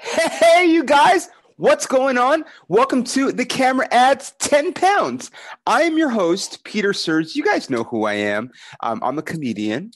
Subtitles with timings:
[0.00, 2.44] Hey, you guys, what's going on?
[2.68, 5.32] Welcome to the Camera Adds 10 Pounds.
[5.66, 7.34] I am your host, Peter Surge.
[7.34, 8.52] You guys know who I am.
[8.78, 9.90] Um, I'm a comedian,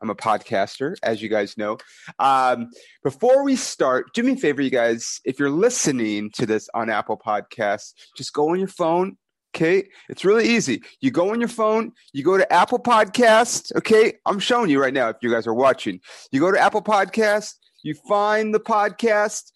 [0.00, 1.76] I'm a podcaster, as you guys know.
[2.20, 2.70] Um,
[3.02, 5.20] before we start, do me a favor, you guys.
[5.24, 9.16] If you're listening to this on Apple Podcasts, just go on your phone.
[9.56, 10.82] Okay, it's really easy.
[11.00, 13.74] You go on your phone, you go to Apple Podcast.
[13.74, 16.00] Okay, I'm showing you right now if you guys are watching.
[16.30, 19.52] You go to Apple Podcast, you find the podcast,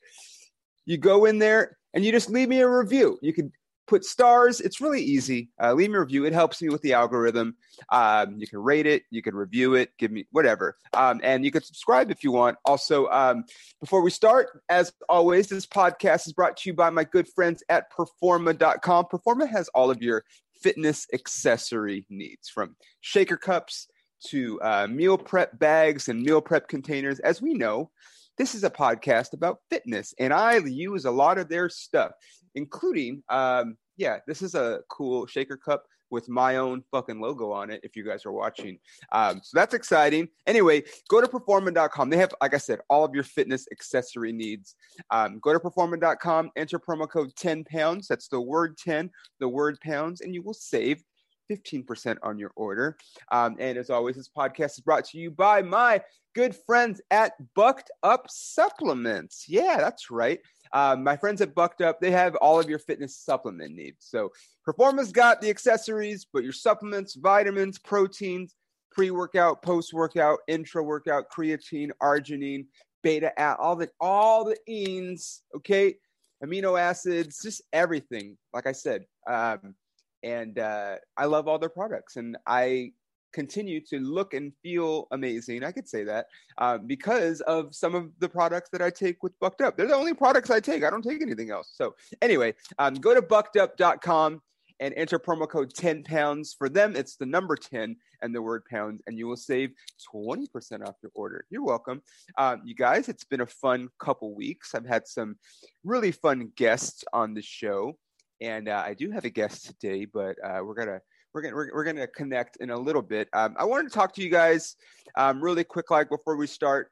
[0.86, 3.18] you go in there, and you just leave me a review.
[3.22, 3.52] You can
[3.86, 4.60] put stars.
[4.60, 5.50] It's really easy.
[5.62, 6.24] Uh, leave me a review.
[6.24, 7.56] It helps me with the algorithm.
[7.90, 10.78] Um, you can rate it, you can review it, give me whatever.
[10.94, 12.56] Um, and you can subscribe if you want.
[12.64, 13.44] Also, um,
[13.80, 17.62] before we start, as always, this podcast is brought to you by my good friends
[17.68, 19.06] at Performa.com.
[19.12, 20.24] Performa has all of your
[20.62, 23.88] fitness accessory needs from shaker cups
[24.28, 27.18] to uh, meal prep bags and meal prep containers.
[27.20, 27.90] As we know,
[28.38, 32.12] this is a podcast about fitness, and I use a lot of their stuff,
[32.54, 37.70] including, um, yeah, this is a cool shaker cup with my own fucking logo on
[37.70, 38.78] it if you guys are watching.
[39.10, 40.28] Um, so that's exciting.
[40.46, 42.10] Anyway, go to performa.com.
[42.10, 44.76] They have, like I said, all of your fitness accessory needs.
[45.10, 48.06] Um, go to performa.com, enter promo code 10 pounds.
[48.06, 51.02] That's the word 10, the word pounds, and you will save
[51.50, 52.96] 15% on your order.
[53.30, 56.02] Um, and as always, this podcast is brought to you by my
[56.34, 59.46] good friends at Bucked Up Supplements.
[59.48, 60.40] Yeah, that's right.
[60.72, 64.06] Um, my friends at Bucked Up, they have all of your fitness supplement needs.
[64.08, 64.30] So
[64.66, 68.54] Performa's got the accessories, but your supplements, vitamins, proteins,
[68.90, 72.66] pre-workout, post-workout, intra-workout, creatine, arginine,
[73.02, 75.96] beta, all the all the enes, okay,
[76.44, 78.36] amino acids, just everything.
[78.52, 79.74] Like I said, um,
[80.22, 82.92] and uh, I love all their products, and I
[83.32, 85.64] continue to look and feel amazing.
[85.64, 86.26] I could say that
[86.58, 89.76] uh, because of some of the products that I take with Bucked Up.
[89.76, 90.84] They're the only products I take.
[90.84, 91.72] I don't take anything else.
[91.74, 94.42] So anyway, um, go to buckedup.com
[94.80, 96.54] and enter promo code 10 pounds.
[96.58, 99.70] For them, it's the number 10 and the word pounds, and you will save
[100.12, 101.44] 20% off your order.
[101.50, 102.02] You're welcome.
[102.36, 104.74] Um, you guys, it's been a fun couple weeks.
[104.74, 105.36] I've had some
[105.84, 107.96] really fun guests on the show.
[108.42, 111.00] And uh, I do have a guest today, but uh, we're gonna
[111.32, 113.28] we're gonna we're, we're gonna connect in a little bit.
[113.32, 114.74] Um, I wanted to talk to you guys
[115.16, 116.90] um, really quick, like before we start.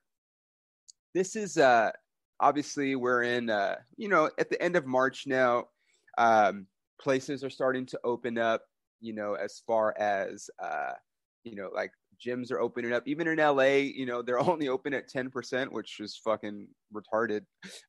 [1.13, 1.91] This is uh,
[2.39, 5.65] obviously we're in uh, you know at the end of March now.
[6.19, 6.67] Um,
[7.03, 8.63] places are starting to open up.
[9.01, 10.93] You know, as far as uh,
[11.43, 11.91] you know, like
[12.25, 13.03] gyms are opening up.
[13.07, 17.43] Even in LA, you know, they're only open at 10%, which is fucking retarded.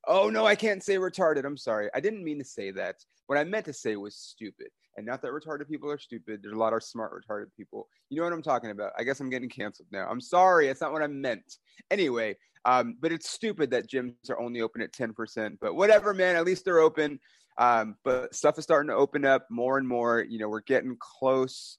[0.06, 1.44] Oh no, I can't say retarded.
[1.44, 1.88] I'm sorry.
[1.94, 2.96] I didn't mean to say that.
[3.26, 4.68] What I meant to say was stupid.
[4.96, 6.40] And not that retarded people are stupid.
[6.42, 7.88] There's a lot of smart retarded people.
[8.10, 8.92] You know what I'm talking about.
[8.98, 10.06] I guess I'm getting canceled now.
[10.08, 10.68] I'm sorry.
[10.68, 11.56] It's not what I meant.
[11.90, 15.56] Anyway, um, but it's stupid that gyms are only open at 10%.
[15.60, 16.36] But whatever, man.
[16.36, 17.18] At least they're open.
[17.58, 20.24] Um, but stuff is starting to open up more and more.
[20.28, 21.78] You know, we're getting close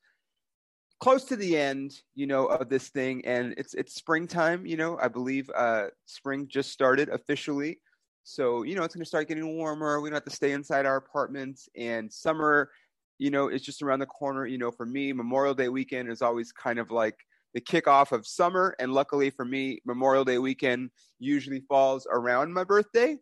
[1.04, 4.66] close to the end, you know, of this thing, and it's it's springtime.
[4.66, 7.82] You know, I believe uh, spring just started officially,
[8.24, 10.00] so you know it's going to start getting warmer.
[10.00, 12.72] We don't have to stay inside our apartments, and summer,
[13.18, 14.46] you know, is just around the corner.
[14.46, 17.18] You know, for me, Memorial Day weekend is always kind of like
[17.54, 22.64] the kickoff of summer, and luckily for me, Memorial Day weekend usually falls around my
[22.64, 23.18] birthday,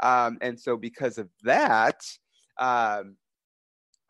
[0.00, 2.04] um, and so because of that.
[2.58, 3.16] Um,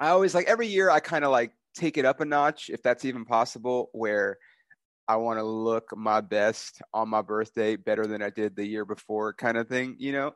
[0.00, 2.82] I always like every year I kind of like take it up a notch if
[2.82, 4.38] that's even possible where
[5.08, 8.84] I want to look my best on my birthday better than I did the year
[8.84, 10.34] before kind of thing, you know?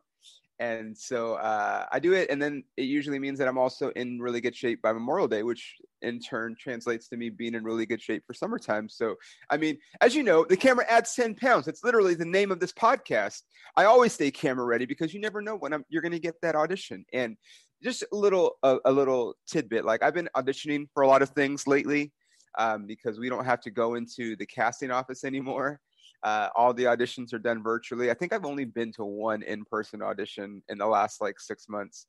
[0.59, 4.19] And so uh, I do it, and then it usually means that I'm also in
[4.21, 7.85] really good shape by Memorial Day, which in turn translates to me being in really
[7.85, 8.89] good shape for summertime.
[8.89, 9.17] So,
[9.51, 11.69] I mean, as you know, the camera adds 10 pounds.
[11.69, 13.43] It's literally the name of this podcast.
[13.77, 16.41] I always stay camera ready because you never know when I'm, you're going to get
[16.41, 17.05] that audition.
[17.13, 17.37] And
[17.83, 21.29] just a little a, a, little tidbit like i've been auditioning for a lot of
[21.31, 22.13] things lately
[22.57, 25.81] um, because we don't have to go into the casting office anymore.
[26.23, 28.11] Uh, all the auditions are done virtually.
[28.11, 32.07] I think i've only been to one in-person audition in the last like six months.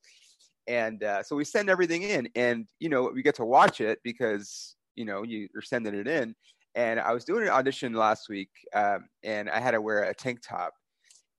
[0.66, 4.00] And uh, so we send everything in and you know we get to watch it
[4.02, 6.34] because you know you, are sending it in.
[6.74, 10.14] And i was doing an audition last week um, and i had to wear a
[10.14, 10.74] tank top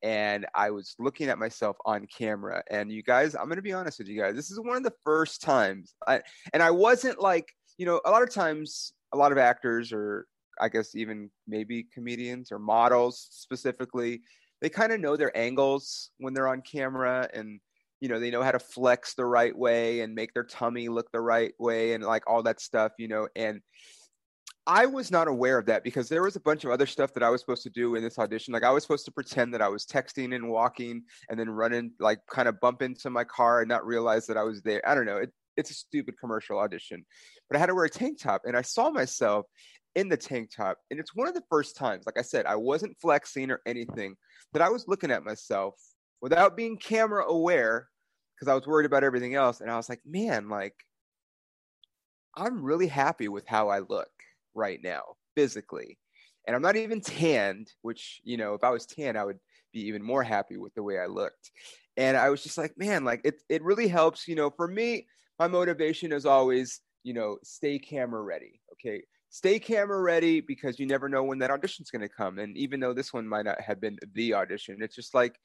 [0.01, 2.63] and I was looking at myself on camera.
[2.69, 4.35] And you guys, I'm going to be honest with you guys.
[4.35, 6.21] This is one of the first times, I,
[6.53, 7.47] and I wasn't like,
[7.77, 10.25] you know, a lot of times, a lot of actors, or
[10.59, 14.21] I guess even maybe comedians or models specifically,
[14.61, 17.59] they kind of know their angles when they're on camera and
[18.01, 21.11] you know they know how to flex the right way and make their tummy look
[21.11, 23.61] the right way and like all that stuff you know and
[24.69, 27.23] I was not aware of that because there was a bunch of other stuff that
[27.23, 28.53] I was supposed to do in this audition.
[28.53, 31.93] Like I was supposed to pretend that I was texting and walking and then running,
[31.99, 34.87] like kind of bump into my car and not realize that I was there.
[34.87, 35.17] I don't know.
[35.17, 37.03] It, it's a stupid commercial audition,
[37.49, 39.47] but I had to wear a tank top and I saw myself
[39.95, 40.77] in the tank top.
[40.91, 44.17] And it's one of the first times, like I said, I wasn't flexing or anything,
[44.53, 45.73] that I was looking at myself
[46.21, 47.89] without being camera aware
[48.35, 49.61] because I was worried about everything else.
[49.61, 50.75] And I was like, man, like,
[52.35, 54.09] I'm really happy with how I look
[54.59, 55.01] right now
[55.35, 55.97] physically.
[56.45, 59.39] And I'm not even tanned, which, you know, if I was tan, I would
[59.73, 61.51] be even more happy with the way I looked.
[61.95, 64.27] And I was just like, man, like it, it really helps.
[64.27, 65.07] You know, for me,
[65.37, 68.61] my motivation is always, you know, stay camera ready.
[68.73, 69.03] Okay.
[69.29, 72.39] Stay camera ready because you never know when that audition's going to come.
[72.39, 75.35] And even though this one might not have been the audition, it's just like,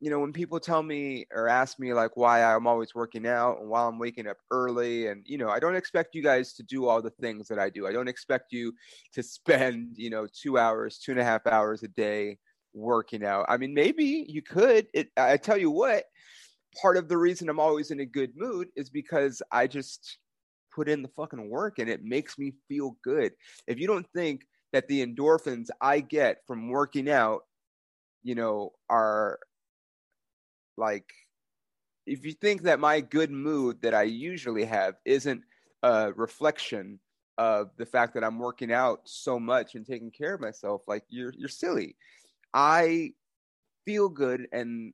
[0.00, 3.60] you know, when people tell me or ask me like why I'm always working out
[3.60, 6.62] and why I'm waking up early, and you know, I don't expect you guys to
[6.62, 7.86] do all the things that I do.
[7.86, 8.72] I don't expect you
[9.12, 12.38] to spend, you know, two hours, two and a half hours a day
[12.74, 13.46] working out.
[13.48, 14.86] I mean, maybe you could.
[14.94, 16.04] It, I tell you what,
[16.80, 20.18] part of the reason I'm always in a good mood is because I just
[20.72, 23.32] put in the fucking work and it makes me feel good.
[23.66, 24.42] If you don't think
[24.72, 27.40] that the endorphins I get from working out,
[28.22, 29.38] you know, are
[30.78, 31.12] like,
[32.06, 35.42] if you think that my good mood that I usually have isn't
[35.82, 36.98] a reflection
[37.36, 41.04] of the fact that I'm working out so much and taking care of myself, like
[41.08, 41.96] you're you're silly.
[42.54, 43.12] I
[43.84, 44.92] feel good and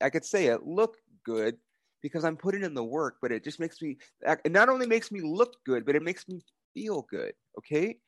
[0.00, 1.56] I could say it look good
[2.02, 5.10] because I'm putting in the work, but it just makes me it not only makes
[5.10, 6.40] me look good, but it makes me
[6.72, 7.32] feel good.
[7.58, 7.98] Okay.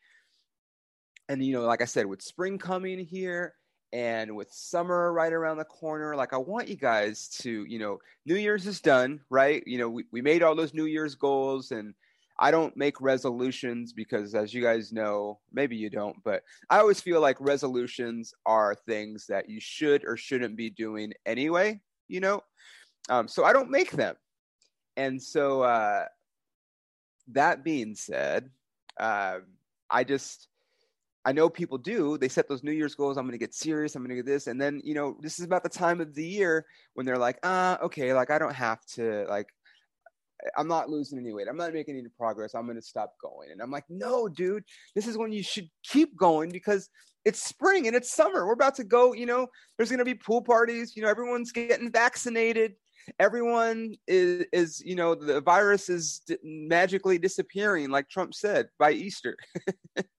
[1.29, 3.55] And you know, like I said, with spring coming here
[3.97, 7.99] and with summer right around the corner like i want you guys to you know
[8.27, 9.63] new year's is done right?
[9.67, 11.95] You know we, we made all those new year's goals and
[12.39, 17.01] i don't make resolutions because as you guys know maybe you don't but i always
[17.01, 22.43] feel like resolutions are things that you should or shouldn't be doing anyway you know?
[23.09, 24.17] Um, so i don't make them.
[24.99, 26.05] And so uh,
[27.29, 28.51] that being said
[29.01, 29.39] uh,
[29.91, 30.49] i just
[31.27, 32.17] I know people do.
[32.17, 33.17] They set those New Year's goals.
[33.17, 33.97] I'm going to get serious.
[33.97, 34.47] I'm going to get this.
[34.47, 36.65] And then, you know, this is about the time of the year
[36.95, 39.49] when they're like, ah, okay, like I don't have to, like,
[40.57, 41.49] I'm not losing any weight.
[41.51, 42.55] I'm not making any progress.
[42.55, 43.51] I'm going to stop going.
[43.51, 44.63] And I'm like, no, dude,
[44.95, 46.89] this is when you should keep going because
[47.25, 48.47] it's spring and it's summer.
[48.47, 50.95] We're about to go, you know, there's going to be pool parties.
[50.95, 52.75] You know, everyone's getting vaccinated.
[53.19, 59.37] Everyone is, is you know, the virus is magically disappearing, like Trump said, by Easter.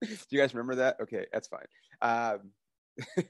[0.06, 0.96] Do you guys remember that?
[1.02, 1.66] Okay, that's fine.
[2.02, 2.50] Um,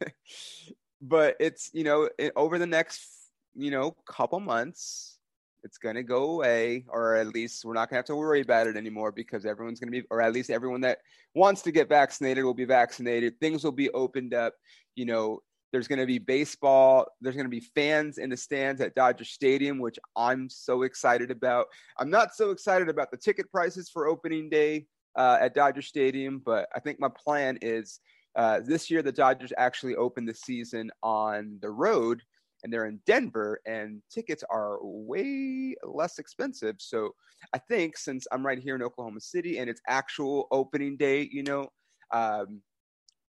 [1.01, 5.19] but it's you know it, over the next you know couple months
[5.63, 8.77] it's to go away or at least we're not to have to worry about it
[8.77, 10.99] anymore because everyone's to be or at least everyone that
[11.35, 14.55] wants to get vaccinated will be vaccinated things will be opened up
[14.95, 15.41] you know
[15.73, 19.25] there's going to be baseball there's going to be fans in the stands at dodger
[19.25, 21.67] stadium which i'm so excited about
[21.99, 26.41] i'm not so excited about the ticket prices for opening day uh, at Dodger Stadium,
[26.45, 28.01] but I think my plan is
[28.37, 32.23] uh, this year the Dodgers actually open the season on the road
[32.63, 36.77] and they're in Denver and tickets are way less expensive.
[36.79, 37.15] So
[37.55, 41.43] I think since I'm right here in Oklahoma City and it's actual opening day, you
[41.43, 41.69] know,
[42.13, 42.61] um,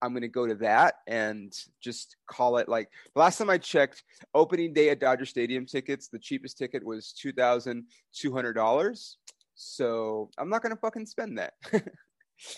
[0.00, 1.52] I'm going to go to that and
[1.82, 4.04] just call it like the last time I checked
[4.34, 9.14] opening day at Dodger Stadium tickets, the cheapest ticket was $2,200.
[9.60, 11.54] So I'm not gonna fucking spend that.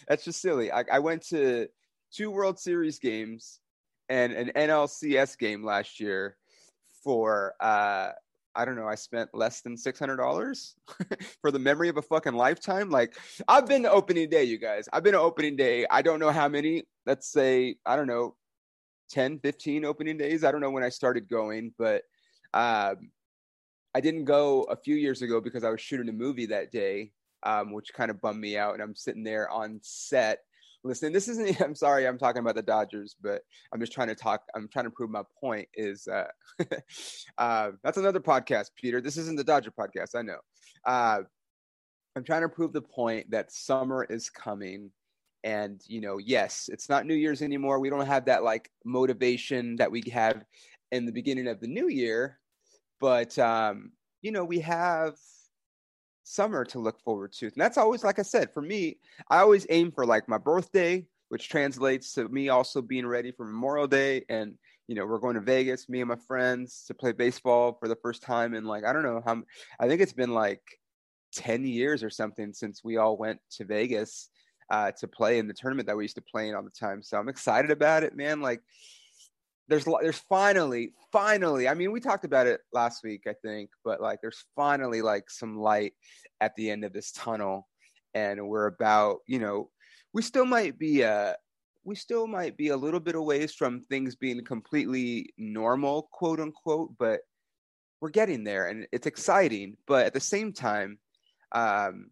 [0.07, 0.71] That's just silly.
[0.71, 1.67] I, I went to
[2.13, 3.61] two World Series games
[4.11, 6.37] and an NLCS game last year
[7.03, 8.11] for uh
[8.55, 10.75] I don't know, I spent less than six hundred dollars
[11.41, 12.91] for the memory of a fucking lifetime.
[12.91, 13.17] Like
[13.49, 14.87] I've been to opening day, you guys.
[14.93, 15.87] I've been to opening day.
[15.91, 18.37] I don't know how many, let's say, I don't know,
[19.11, 20.45] 10, 15 opening days.
[20.45, 22.03] I don't know when I started going, but
[22.53, 23.11] um
[23.95, 27.13] I didn't go a few years ago because I was shooting a movie that day,
[27.43, 28.75] um, which kind of bummed me out.
[28.75, 30.41] And I'm sitting there on set
[30.85, 31.13] listening.
[31.13, 31.61] This isn't.
[31.63, 33.43] I'm sorry, I'm talking about the Dodgers, but
[33.73, 34.43] I'm just trying to talk.
[34.55, 35.69] I'm trying to prove my point.
[35.75, 36.29] Is uh,
[37.39, 39.01] uh, that's another podcast, Peter.
[39.01, 40.15] This isn't the Dodger podcast.
[40.15, 40.39] I know.
[40.85, 41.23] Uh,
[42.17, 44.91] I'm trying to prove the point that summer is coming.
[45.43, 47.81] And you know, yes, it's not New Year's anymore.
[47.81, 50.45] We don't have that like motivation that we have
[50.93, 52.40] in the beginning of the new year
[53.01, 53.93] but um,
[54.23, 55.15] you know, we have
[56.25, 57.47] summer to look forward to.
[57.47, 61.07] And that's always, like I said, for me, I always aim for like my birthday,
[61.29, 64.25] which translates to me also being ready for Memorial Day.
[64.29, 64.55] And,
[64.87, 67.97] you know, we're going to Vegas, me and my friends, to play baseball for the
[67.97, 69.43] first time in like, I don't know how,
[69.79, 70.63] I think it's been like
[71.35, 74.29] 10 years or something since we all went to Vegas
[74.71, 77.03] uh, to play in the tournament that we used to play in all the time.
[77.03, 78.41] So I'm excited about it, man.
[78.41, 78.61] Like,
[79.71, 84.01] there's there's finally finally i mean we talked about it last week i think but
[84.01, 85.93] like there's finally like some light
[86.41, 87.69] at the end of this tunnel
[88.13, 89.71] and we're about you know
[90.13, 91.33] we still might be uh
[91.85, 96.91] we still might be a little bit away from things being completely normal quote unquote
[96.99, 97.21] but
[98.01, 100.99] we're getting there and it's exciting but at the same time
[101.53, 102.11] um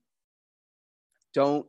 [1.34, 1.66] don't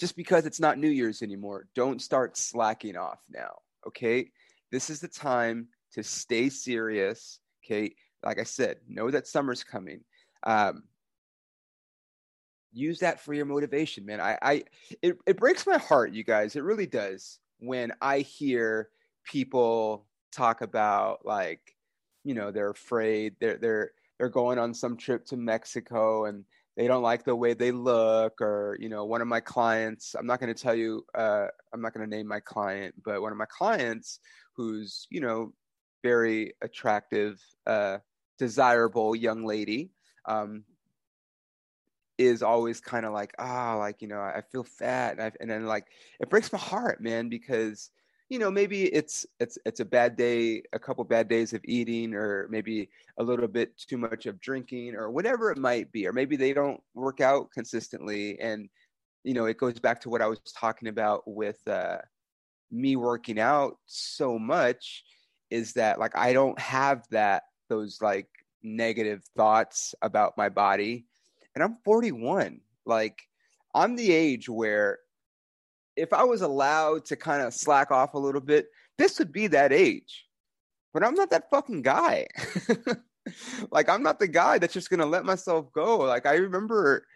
[0.00, 3.52] just because it's not new year's anymore don't start slacking off now
[3.86, 4.28] okay
[4.72, 7.38] this is the time to stay serious.
[7.64, 7.94] Okay.
[8.24, 10.00] Like I said, know that summer's coming.
[10.42, 10.84] Um,
[12.72, 14.20] use that for your motivation, man.
[14.20, 14.64] I, I
[15.02, 16.56] it, it breaks my heart, you guys.
[16.56, 18.88] It really does when I hear
[19.24, 21.76] people talk about like,
[22.24, 26.44] you know, they're afraid, they're they're they're going on some trip to Mexico and
[26.76, 30.26] they don't like the way they look or you know one of my clients i'm
[30.26, 33.32] not going to tell you uh, i'm not going to name my client but one
[33.32, 34.20] of my clients
[34.56, 35.52] who's you know
[36.02, 37.98] very attractive, uh,
[38.38, 39.90] desirable young lady,
[40.26, 40.64] um,
[42.18, 45.32] is always kind of like ah, oh, like you know, I feel fat, and, I,
[45.40, 45.86] and then like
[46.20, 47.90] it breaks my heart, man, because
[48.32, 52.14] you know maybe it's it's it's a bad day, a couple bad days of eating,
[52.14, 56.14] or maybe a little bit too much of drinking, or whatever it might be, or
[56.14, 58.70] maybe they don't work out consistently, and
[59.22, 61.60] you know it goes back to what I was talking about with.
[61.68, 61.98] Uh,
[62.72, 65.04] me working out so much
[65.50, 68.28] is that like I don't have that those like
[68.62, 71.04] negative thoughts about my body
[71.54, 73.20] and I'm 41 like
[73.74, 75.00] I'm the age where
[75.96, 78.66] if I was allowed to kind of slack off a little bit
[78.98, 80.26] this would be that age
[80.92, 82.26] but I'm not that fucking guy
[83.70, 87.06] like I'm not the guy that's just to let myself go like I remember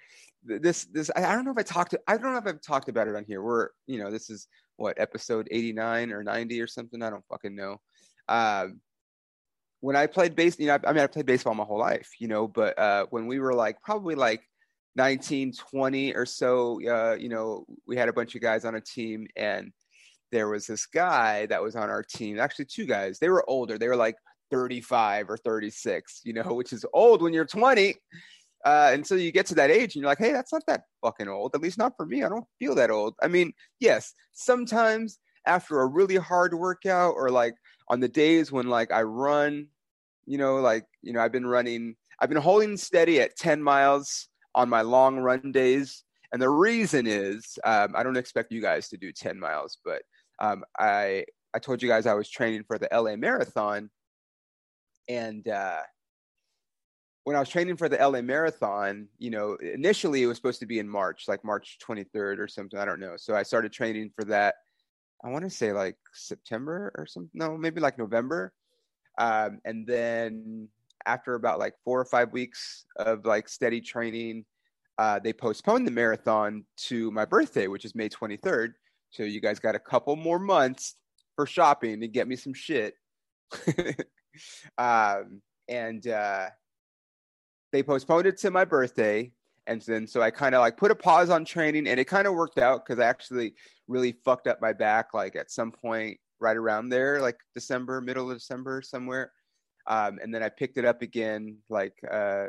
[0.46, 2.88] this this I don't know if I talked to, I don't know if I've talked
[2.88, 3.42] about it on here.
[3.42, 7.02] We're you know this is what episode 89 or 90 or something.
[7.02, 7.80] I don't fucking know.
[8.28, 8.80] Um,
[9.80, 12.10] when I played base, you know, I, I mean, I played baseball my whole life,
[12.18, 14.42] you know, but uh, when we were like probably like
[14.96, 18.80] 19, 20 or so, uh, you know, we had a bunch of guys on a
[18.80, 19.72] team and
[20.32, 22.38] there was this guy that was on our team.
[22.40, 23.18] Actually, two guys.
[23.18, 23.78] They were older.
[23.78, 24.16] They were like
[24.50, 27.94] 35 or 36, you know, which is old when you're 20
[28.64, 31.28] uh, until you get to that age and you're like, hey, that's not that fucking
[31.28, 31.54] old.
[31.54, 32.24] At least not for me.
[32.24, 33.14] I don't feel that old.
[33.22, 37.54] I mean, yes, sometimes after a really hard workout or like
[37.88, 39.68] on the days when like I run,
[40.26, 44.28] you know, like, you know, I've been running, I've been holding steady at 10 miles
[44.56, 46.02] on my long run days.
[46.32, 50.02] And the reason is, um, I don't expect you guys to do 10 miles, but
[50.40, 53.90] um, I, I told you guys I was training for the LA Marathon.
[55.08, 55.82] And, uh,
[57.26, 60.66] when I was training for the LA Marathon, you know, initially it was supposed to
[60.66, 62.78] be in March, like March 23rd or something.
[62.78, 63.14] I don't know.
[63.16, 64.54] So I started training for that.
[65.24, 67.30] I want to say like September or something.
[67.34, 68.52] No, maybe like November.
[69.18, 70.68] Um, and then
[71.06, 74.44] after about like four or five weeks of like steady training,
[74.98, 78.72] uh, they postponed the marathon to my birthday, which is May 23rd.
[79.10, 80.96] So you guys got a couple more months
[81.36, 82.94] for shopping to get me some shit.
[84.78, 86.46] um, and uh,
[87.72, 89.32] they postponed it to my birthday
[89.66, 92.26] and then so i kind of like put a pause on training and it kind
[92.26, 93.54] of worked out because i actually
[93.88, 98.30] really fucked up my back like at some point right around there like december middle
[98.30, 99.32] of december somewhere
[99.88, 102.46] um, and then i picked it up again like uh,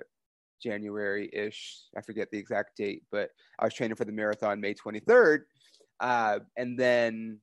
[0.61, 3.29] january-ish i forget the exact date but
[3.59, 5.39] i was training for the marathon may 23rd
[5.99, 7.39] uh, and then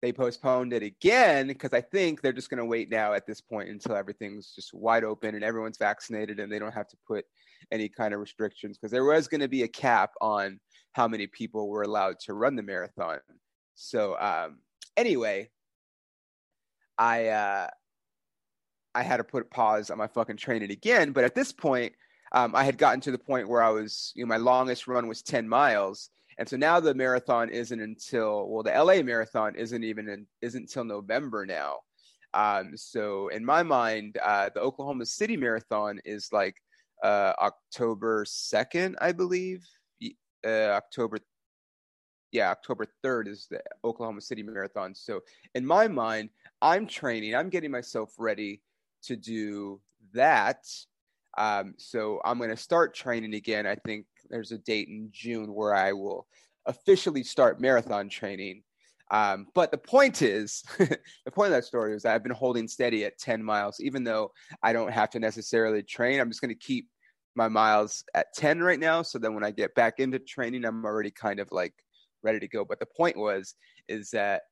[0.00, 3.40] they postponed it again because I think they're just going to wait now at this
[3.40, 7.24] point until everything's just wide open and everyone's vaccinated and they don't have to put
[7.72, 10.60] any kind of restrictions because there was going to be a cap on
[10.92, 13.18] how many people were allowed to run the marathon.
[13.74, 14.58] So um,
[14.96, 15.50] anyway,
[16.96, 17.68] I uh,
[18.94, 21.12] I had to put a pause on my fucking training again.
[21.12, 21.94] But at this point,
[22.32, 25.08] um, I had gotten to the point where I was, you know, my longest run
[25.08, 29.82] was ten miles and so now the marathon isn't until well, the LA marathon isn't
[29.82, 31.78] even in, isn't until November now.
[32.32, 36.56] Um, so in my mind, uh, the Oklahoma City marathon is like
[37.02, 39.66] uh, October second, I believe.
[40.46, 41.18] Uh, October,
[42.30, 44.94] yeah, October third is the Oklahoma City marathon.
[44.94, 45.20] So
[45.56, 46.30] in my mind,
[46.62, 47.34] I'm training.
[47.34, 48.62] I'm getting myself ready
[49.08, 49.80] to do
[50.14, 50.64] that.
[51.36, 53.66] Um, so I'm going to start training again.
[53.66, 56.26] I think there's a date in June where I will
[56.66, 58.62] officially start marathon training.
[59.10, 63.04] Um, but the point is, the point of that story is I've been holding steady
[63.04, 66.20] at 10 miles, even though I don't have to necessarily train.
[66.20, 66.88] I'm just going to keep
[67.34, 69.02] my miles at 10 right now.
[69.02, 71.74] So then when I get back into training, I'm already kind of like
[72.22, 72.64] ready to go.
[72.64, 73.54] But the point was,
[73.88, 74.42] is that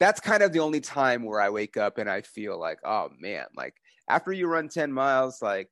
[0.00, 3.10] that's kind of the only time where I wake up and I feel like, oh
[3.18, 3.74] man, like
[4.08, 5.70] after you run 10 miles, like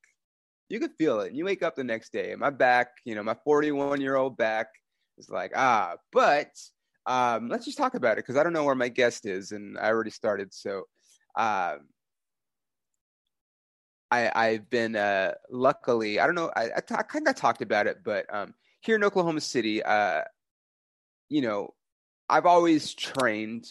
[0.69, 1.28] you could feel it.
[1.28, 4.16] And you wake up the next day, and my back, you know, my 41 year
[4.16, 4.69] old back
[5.19, 6.50] is like, ah, but
[7.07, 9.78] um, let's just talk about it because I don't know where my guest is, and
[9.78, 10.52] I already started.
[10.52, 10.85] So,
[11.37, 11.81] um,
[14.11, 17.62] I, I've been uh, luckily, I don't know, I, I, t- I kind of talked
[17.62, 20.23] about it, but um, here in Oklahoma City, uh,
[21.28, 21.75] you know,
[22.28, 23.69] I've always trained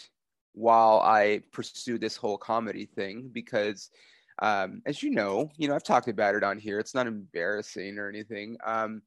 [0.53, 3.89] while I pursue this whole comedy thing because,
[4.39, 6.79] um, as you know, you know, I've talked about it on here.
[6.79, 8.57] It's not embarrassing or anything.
[8.65, 9.01] Um,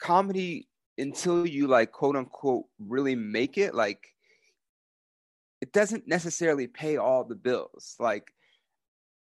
[0.00, 4.08] comedy, until you like quote unquote really make it, like
[5.60, 7.96] it doesn't necessarily pay all the bills.
[7.98, 8.32] Like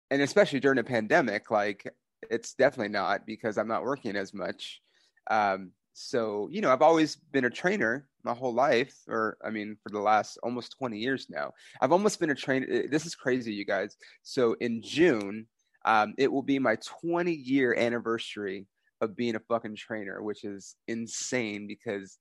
[0.10, 1.89] and especially during a pandemic, like
[2.29, 4.81] it's definitely not because I'm not working as much.
[5.29, 9.78] Um, so you know, I've always been a trainer my whole life, or I mean,
[9.82, 11.52] for the last almost 20 years now.
[11.82, 12.68] I've almost been a trainer.
[12.70, 13.98] Eh, this is crazy, you guys.
[14.24, 15.48] So in June,
[15.86, 18.68] um, it will be my 20 year anniversary
[19.02, 22.20] of being a fucking trainer, which is insane because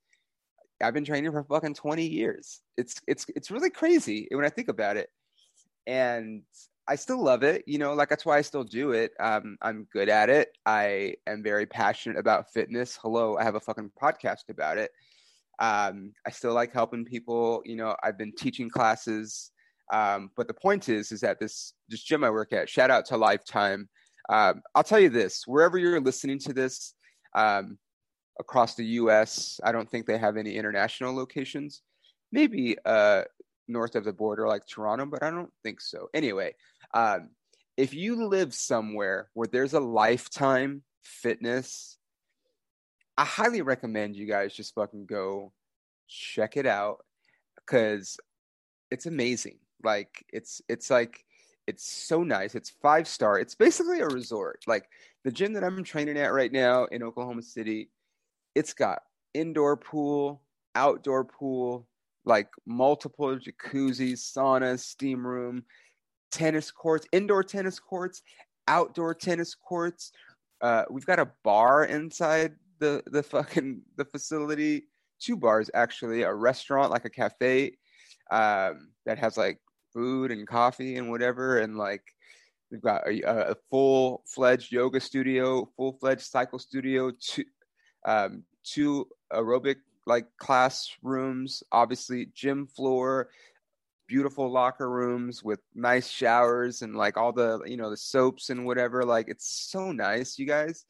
[0.83, 2.61] I've been training for fucking 20 years.
[2.77, 5.11] It's it's it's really crazy when I think about it.
[5.87, 6.43] And
[6.89, 7.63] I still love it.
[7.67, 9.13] You know, like that's why I still do it.
[9.21, 10.57] Um, I'm good at it.
[10.67, 12.99] I am very passionate about fitness.
[13.01, 14.91] Hello, I have a fucking podcast about it.
[15.61, 17.63] Um, I still like helping people.
[17.65, 19.53] You know, I've been teaching classes.
[19.93, 22.69] Um, but the point is, is that this this gym I work at.
[22.69, 23.89] Shout out to Lifetime.
[24.29, 26.95] Um, I'll tell you this: wherever you're listening to this,
[27.35, 27.79] um,
[28.39, 31.83] across the U.S., I don't think they have any international locations.
[32.33, 33.25] Maybe uh,
[33.71, 36.09] north of the border, like Toronto, but I don't think so.
[36.15, 36.55] Anyway,
[36.95, 37.31] um,
[37.77, 41.99] if you live somewhere where there's a lifetime fitness,
[43.17, 45.53] I highly recommend you guys just fucking go
[46.09, 47.05] check it out
[47.57, 48.19] because
[48.91, 49.59] it's amazing.
[49.83, 51.25] Like it's it's like
[51.67, 52.55] it's so nice.
[52.55, 53.39] It's five star.
[53.39, 54.65] It's basically a resort.
[54.67, 54.89] Like
[55.25, 57.91] the gym that I'm training at right now in Oklahoma City,
[58.55, 59.03] it's got
[59.35, 60.43] indoor pool,
[60.75, 61.87] outdoor pool,
[62.25, 65.65] like multiple jacuzzis, saunas, steam room
[66.31, 68.23] tennis courts, indoor tennis courts,
[68.69, 70.13] outdoor tennis courts.
[70.61, 74.85] Uh, we've got a bar inside the the fucking the facility.
[75.21, 77.77] Two bars actually, a restaurant like a cafe
[78.31, 79.59] um, that has like
[79.93, 82.03] food and coffee and whatever, and like
[82.71, 87.45] we've got a, a full fledged yoga studio, full fledged cycle studio, two
[88.07, 93.31] um, two aerobic like classrooms, obviously gym floor,
[94.11, 98.67] beautiful locker rooms with nice showers and like all the you know the soaps and
[98.67, 100.85] whatever like it's so nice you guys.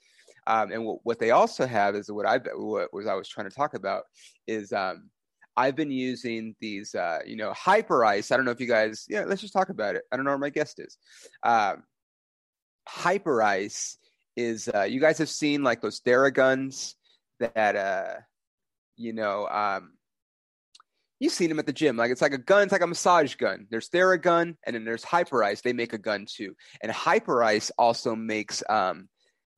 [0.47, 3.49] Um, and what, what they also have is what i what was i was trying
[3.49, 4.05] to talk about
[4.47, 5.11] is um,
[5.55, 8.33] i've been using these uh, you know Hyperice.
[8.33, 10.05] i don't know if you guys yeah let's just talk about it.
[10.11, 10.97] I don't know where my guest is.
[11.43, 11.85] Um,
[12.89, 13.99] Hyperice
[14.35, 16.95] is uh, you guys have seen like those theraguns
[17.39, 18.15] that uh
[19.01, 19.93] you know um
[21.21, 21.99] You've seen them at the gym.
[21.99, 23.67] Like it's like a gun, it's like a massage gun.
[23.71, 25.61] There's Theragun, and then there's Hyperice.
[25.61, 26.57] They make a gun too.
[26.83, 29.07] And Hyperice also makes um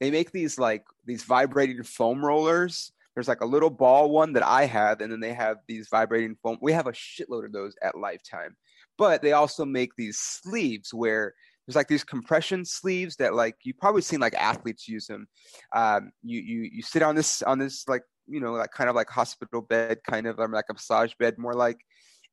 [0.01, 2.93] they make these like these vibrating foam rollers.
[3.15, 6.37] There's like a little ball one that I have, and then they have these vibrating
[6.43, 6.59] foam.
[6.61, 8.57] We have a shitload of those at Lifetime.
[8.99, 11.33] But they also make these sleeves where
[11.67, 15.29] there's like these compression sleeves that like you've probably seen like athletes use them.
[15.73, 18.97] Um, you you you sit on this on this like you know, like kind of
[18.97, 21.79] like hospital bed, kind of like a massage bed, more like.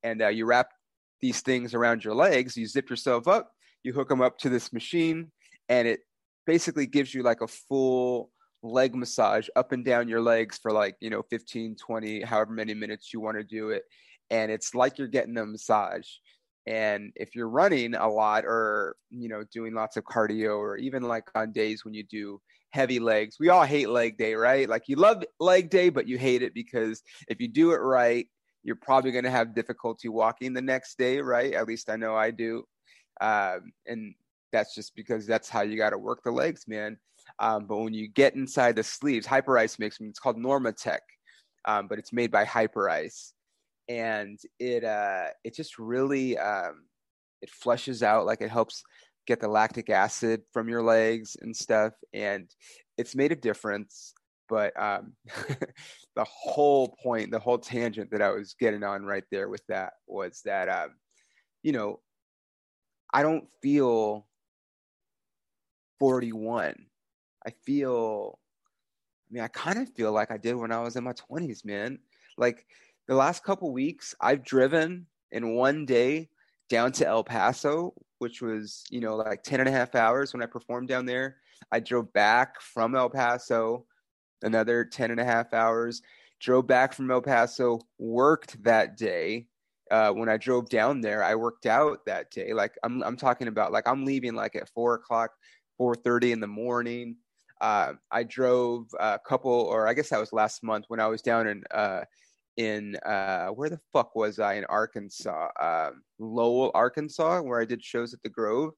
[0.04, 0.70] And uh, you wrap
[1.22, 2.56] these things around your legs.
[2.56, 3.52] You zip yourself up.
[3.84, 5.32] You hook them up to this machine,
[5.68, 6.02] and it
[6.46, 10.96] basically gives you like a full leg massage up and down your legs for like
[11.00, 13.84] you know 15 20 however many minutes you want to do it
[14.30, 16.08] and it's like you're getting a massage
[16.68, 21.04] and if you're running a lot or you know doing lots of cardio or even
[21.04, 23.38] like on days when you do heavy legs.
[23.40, 24.70] We all hate leg day, right?
[24.70, 28.28] Like you love leg day, but you hate it because if you do it right,
[28.64, 31.54] you're probably going to have difficulty walking the next day, right?
[31.54, 32.64] At least I know I do.
[33.22, 34.14] Um, and
[34.52, 36.98] that's just because that's how you got to work the legs, man.
[37.40, 41.00] Um, but when you get inside the sleeves, Hyperice makes it's called Normatec,
[41.66, 43.34] um, but it's made by Hyperice,
[43.88, 46.86] and it uh, it just really um,
[47.42, 48.84] it flushes out like it helps
[49.30, 52.50] get the lactic acid from your legs and stuff and
[52.98, 54.14] it's made a difference
[54.50, 55.14] but um,
[56.16, 59.94] the whole point the whole tangent that i was getting on right there with that
[60.08, 60.90] was that um,
[61.64, 62.00] you know
[63.14, 64.26] i don't feel
[66.00, 66.76] 41
[67.46, 68.38] I feel,
[69.30, 71.66] I mean, I kind of feel like I did when I was in my 20s,
[71.66, 72.00] man.
[72.38, 72.66] Like
[73.08, 76.30] the last couple weeks, I've driven in one day
[76.70, 80.44] down to El Paso, which was, you know, like 10 and a half hours when
[80.44, 81.38] I performed down there.
[81.72, 83.86] I drove back from El Paso
[84.44, 86.02] another 10 and a half hours,
[86.40, 89.48] drove back from El Paso, worked that day.
[89.92, 92.54] Uh, when I drove down there, I worked out that day.
[92.54, 95.32] Like I'm, I'm talking about like I'm leaving like at four o'clock,
[95.80, 97.18] 4:30 in the morning.
[97.60, 101.22] Uh, I drove a couple, or I guess that was last month when I was
[101.22, 102.02] down in uh,
[102.60, 107.82] in uh, where the fuck was I in Arkansas, um, Lowell, Arkansas, where I did
[107.82, 108.74] shows at the Grove.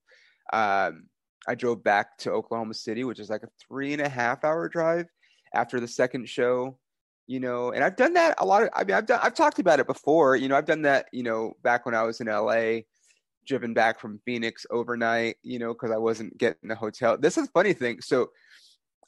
[0.53, 1.07] Um,
[1.47, 4.69] I drove back to Oklahoma City, which is like a three and a half hour
[4.69, 5.07] drive
[5.55, 6.77] after the second show.
[7.25, 8.69] You know, and I've done that a lot of.
[8.75, 9.19] I mean, I've done.
[9.23, 10.35] I've talked about it before.
[10.35, 11.07] You know, I've done that.
[11.11, 12.81] You know, back when I was in LA,
[13.47, 15.37] driven back from Phoenix overnight.
[15.41, 17.17] You know, because I wasn't getting a hotel.
[17.17, 17.99] This is a funny thing.
[18.01, 18.29] So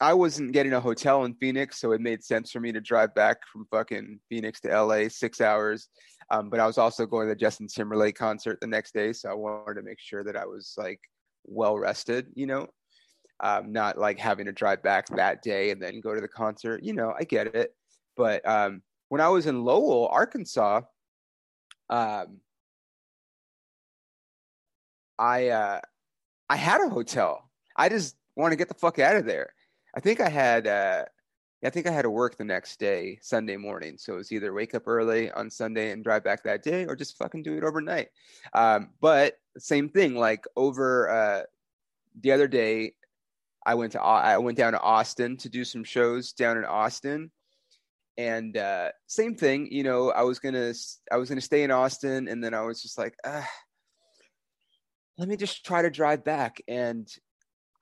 [0.02, 3.14] I wasn't getting a hotel in Phoenix, so it made sense for me to drive
[3.14, 5.88] back from fucking Phoenix to LA, six hours.
[6.30, 9.30] Um, but I was also going to the Justin Timberlake concert the next day, so
[9.30, 11.00] I wanted to make sure that I was like
[11.46, 12.68] well rested, you know,
[13.40, 16.84] um, not like having to drive back that day and then go to the concert.
[16.84, 17.76] You know, I get it.
[18.16, 20.82] But um, when I was in Lowell, Arkansas,
[21.90, 22.40] um,
[25.20, 25.82] I uh,
[26.50, 27.50] I had a hotel.
[27.76, 29.54] I just want to get the fuck out of there.
[29.96, 31.06] I think I had uh,
[31.66, 33.98] I think I had to work the next day, Sunday morning.
[33.98, 36.96] So it was either wake up early on Sunday and drive back that day, or
[36.96, 38.10] just fucking do it overnight.
[38.54, 41.44] Um, but same thing, like over uh,
[42.20, 42.96] the other day,
[43.66, 47.32] I went to I went down to Austin to do some shows down in Austin,
[48.18, 49.72] and uh, same thing.
[49.72, 50.74] You know, I was gonna
[51.12, 53.50] I was gonna stay in Austin, and then I was just like, ah,
[55.18, 57.08] let me just try to drive back, and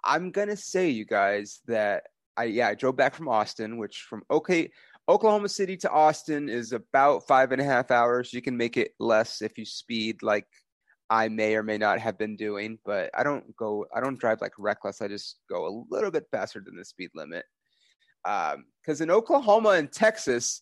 [0.04, 2.04] I'm gonna say, you guys, that
[2.38, 4.72] I yeah I drove back from Austin, which from okay
[5.10, 8.34] Oklahoma City to Austin is about five and a half hours.
[8.34, 10.48] You can make it less if you speed like
[11.10, 14.42] I may or may not have been doing, but I don't go I don't drive
[14.42, 15.02] like reckless.
[15.02, 17.44] I just go a little bit faster than the speed limit.
[18.24, 20.62] Because um, in Oklahoma and Texas,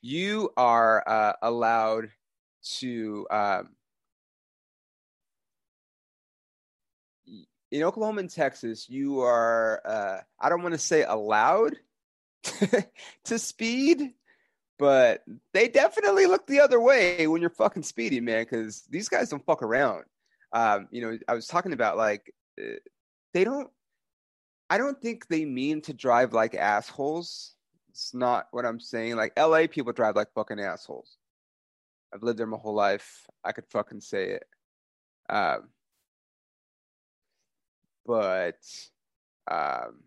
[0.00, 2.08] you are uh, allowed
[2.78, 3.68] to um,
[7.70, 11.76] in Oklahoma and Texas, you are, uh, I don't want to say allowed
[13.24, 14.14] to speed,
[14.78, 19.28] but they definitely look the other way when you're fucking speeding, man, because these guys
[19.28, 20.04] don't fuck around.
[20.52, 22.78] Um, you know, I was talking about like, uh,
[23.34, 23.70] they don't,
[24.68, 27.54] I don't think they mean to drive like assholes.
[27.90, 29.16] It's not what I'm saying.
[29.16, 31.16] Like, LA people drive like fucking assholes.
[32.12, 33.26] I've lived there my whole life.
[33.44, 34.44] I could fucking say it.
[35.28, 35.68] Um,
[38.10, 38.56] but
[39.48, 40.00] um,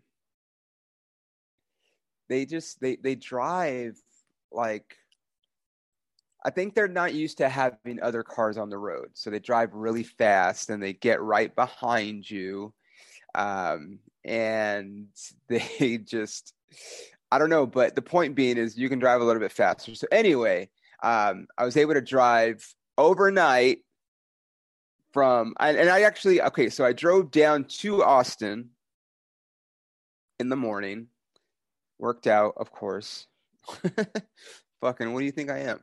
[2.28, 3.96] they just they they drive
[4.52, 4.94] like
[6.44, 9.72] I think they're not used to having other cars on the road, so they drive
[9.72, 12.74] really fast and they get right behind you,
[13.34, 15.06] um, and
[15.48, 16.52] they just
[17.32, 17.66] I don't know.
[17.66, 19.94] But the point being is you can drive a little bit faster.
[19.94, 20.68] So anyway,
[21.02, 22.62] um, I was able to drive
[22.98, 23.78] overnight
[25.14, 28.70] from and I actually okay, so I drove down to Austin
[30.40, 31.06] in the morning,
[31.98, 33.28] worked out, of course.
[34.82, 35.80] Fucking, what do you think I am?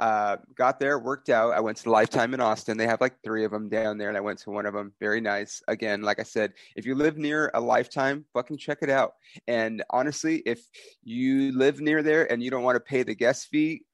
[0.00, 1.52] Uh, got there, worked out.
[1.52, 2.78] I went to Lifetime in Austin.
[2.78, 4.94] They have like three of them down there, and I went to one of them.
[4.98, 5.62] Very nice.
[5.68, 9.12] Again, like I said, if you live near a Lifetime, fucking check it out.
[9.46, 10.66] And honestly, if
[11.04, 13.84] you live near there and you don't want to pay the guest fee,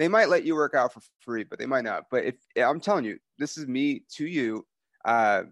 [0.00, 2.06] they might let you work out for free, but they might not.
[2.10, 4.66] But if I'm telling you, this is me to you.
[5.04, 5.42] Uh,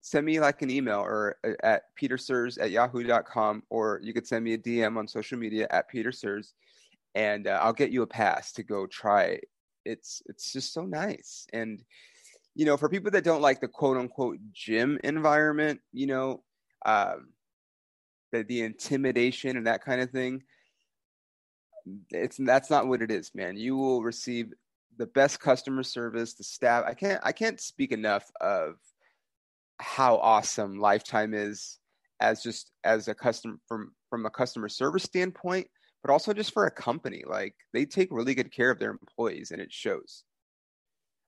[0.00, 4.44] send me like an email or uh, at petersers at yahoo.com, or you could send
[4.44, 6.52] me a DM on social media at petersers,
[7.14, 9.38] and uh, I'll get you a pass to go try.
[9.84, 11.80] It's it's just so nice, and
[12.56, 16.42] you know, for people that don't like the quote unquote gym environment, you know,
[16.84, 17.28] um,
[18.32, 20.42] the, the intimidation and that kind of thing
[22.10, 23.56] it's that's not what it is, man.
[23.56, 24.52] You will receive
[24.96, 26.84] the best customer service, the staff.
[26.86, 28.76] I can't I can't speak enough of
[29.78, 31.78] how awesome Lifetime is
[32.20, 35.68] as just as a customer from from a customer service standpoint,
[36.02, 37.22] but also just for a company.
[37.26, 40.24] Like they take really good care of their employees, and it shows.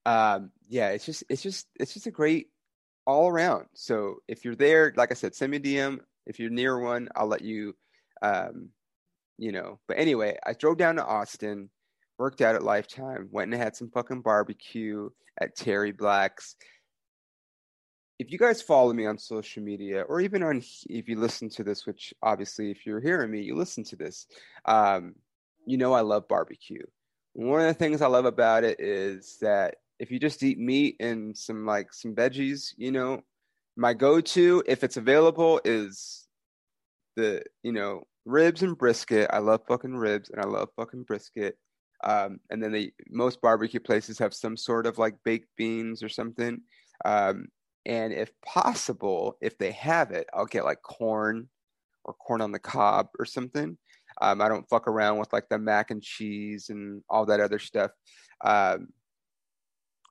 [0.07, 2.49] Um, yeah, it's just it's just it's just a great
[3.07, 3.67] all around.
[3.75, 6.01] So if you're there, like I said, send me DM.
[6.27, 7.75] If you're near one, I'll let you
[8.21, 8.71] um,
[9.39, 9.79] you know.
[9.89, 11.71] But anyway, I drove down to Austin,
[12.19, 15.09] worked out at Lifetime, went and had some fucking barbecue
[15.41, 16.57] at Terry Black's.
[18.19, 21.63] if you guys follow me on social media or even on if you listen to
[21.63, 24.27] this which obviously if you're hearing me you listen to this
[24.65, 25.15] um,
[25.67, 26.83] you know i love barbecue
[27.35, 30.97] one of the things i love about it is that if you just eat meat
[31.01, 33.21] and some like some veggies you know
[33.77, 36.27] my go-to if it's available is
[37.17, 41.57] the you know ribs and brisket i love fucking ribs and i love fucking brisket
[42.05, 46.09] um, and then the most barbecue places have some sort of like baked beans or
[46.09, 46.61] something
[47.05, 47.49] um,
[47.89, 51.49] and if possible, if they have it, I'll get like corn
[52.05, 53.79] or corn on the cob or something.
[54.21, 57.59] Um, I don't fuck around with like the mac and cheese and all that other
[57.59, 57.91] stuff.
[58.45, 58.89] Um,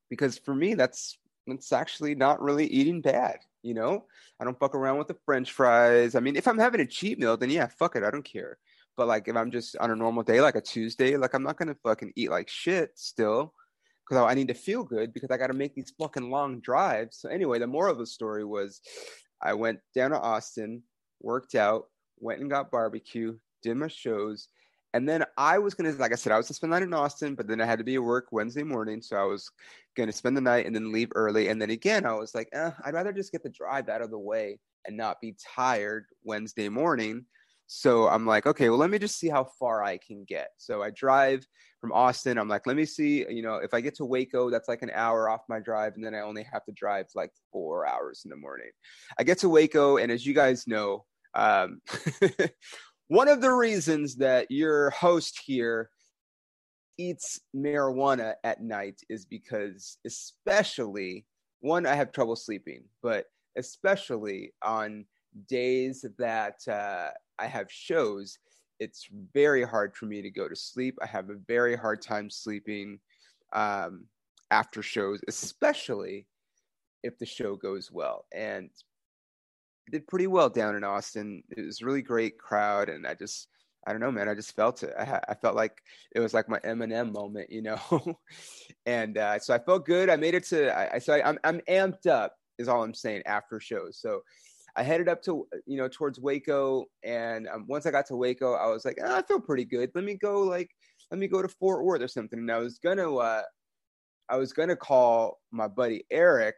[0.09, 3.37] because for me, that's that's actually not really eating bad.
[3.67, 4.05] You know,
[4.39, 6.15] I don't fuck around with the French fries.
[6.15, 8.57] I mean, if I'm having a cheat meal, then yeah, fuck it, I don't care.
[8.95, 11.57] But like if I'm just on a normal day, like a Tuesday, like I'm not
[11.57, 13.53] gonna fucking eat like shit still
[14.07, 17.17] because I need to feel good because I got to make these fucking long drives.
[17.17, 18.81] So anyway, the moral of the story was
[19.41, 20.83] I went down to Austin,
[21.21, 21.85] worked out,
[22.19, 24.47] went and got barbecue, did my shows,
[24.93, 26.93] and then I was gonna, like I said, I was to spend the night in
[26.93, 29.49] Austin, but then I had to be at work Wednesday morning, so I was
[29.95, 31.49] gonna spend the night and then leave early.
[31.49, 34.11] And then again, I was like, eh, I'd rather just get the drive out of
[34.11, 37.25] the way and not be tired Wednesday morning.
[37.67, 40.51] So I'm like, okay, well, let me just see how far I can get.
[40.57, 41.45] So I drive
[41.81, 42.37] from Austin.
[42.37, 44.91] I'm like, let me see, you know, if I get to Waco, that's like an
[44.93, 48.29] hour off my drive, and then I only have to drive like four hours in
[48.29, 48.71] the morning.
[49.19, 51.81] I get to Waco, and as you guys know, um,
[53.07, 55.89] one of the reasons that your host here
[56.97, 61.25] eats marijuana at night is because, especially,
[61.61, 65.05] one, I have trouble sleeping, but especially on
[65.47, 68.37] days that uh, I have shows,
[68.79, 70.97] it's very hard for me to go to sleep.
[71.01, 72.99] I have a very hard time sleeping
[73.53, 74.05] um,
[74.51, 76.27] after shows, especially
[77.03, 78.25] if the show goes well.
[78.33, 78.69] And
[79.91, 81.43] did pretty well down in Austin.
[81.49, 83.47] It was really great crowd, and I just
[83.87, 84.27] I don't know, man.
[84.27, 84.93] I just felt it.
[84.99, 85.81] I, I felt like
[86.13, 87.79] it was like my Eminem moment, you know.
[88.85, 90.09] and uh, so I felt good.
[90.09, 90.77] I made it to.
[90.77, 92.35] I, I so I, I'm I'm amped up.
[92.57, 93.99] Is all I'm saying after shows.
[93.99, 94.21] So
[94.75, 98.53] I headed up to you know towards Waco, and um, once I got to Waco,
[98.53, 99.89] I was like, oh, I feel pretty good.
[99.95, 100.69] Let me go like
[101.09, 102.39] let me go to Fort Worth or something.
[102.39, 103.43] And I was gonna uh,
[104.29, 106.55] I was gonna call my buddy Eric,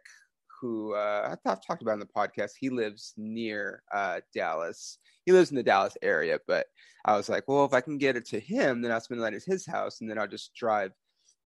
[0.60, 2.52] who uh, I've talked about in the podcast.
[2.58, 4.98] He lives near uh, Dallas.
[5.24, 6.66] He lives in the Dallas area, but
[7.04, 9.24] I was like, well, if I can get it to him, then I'll spend the
[9.24, 10.92] night at his house, and then I'll just drive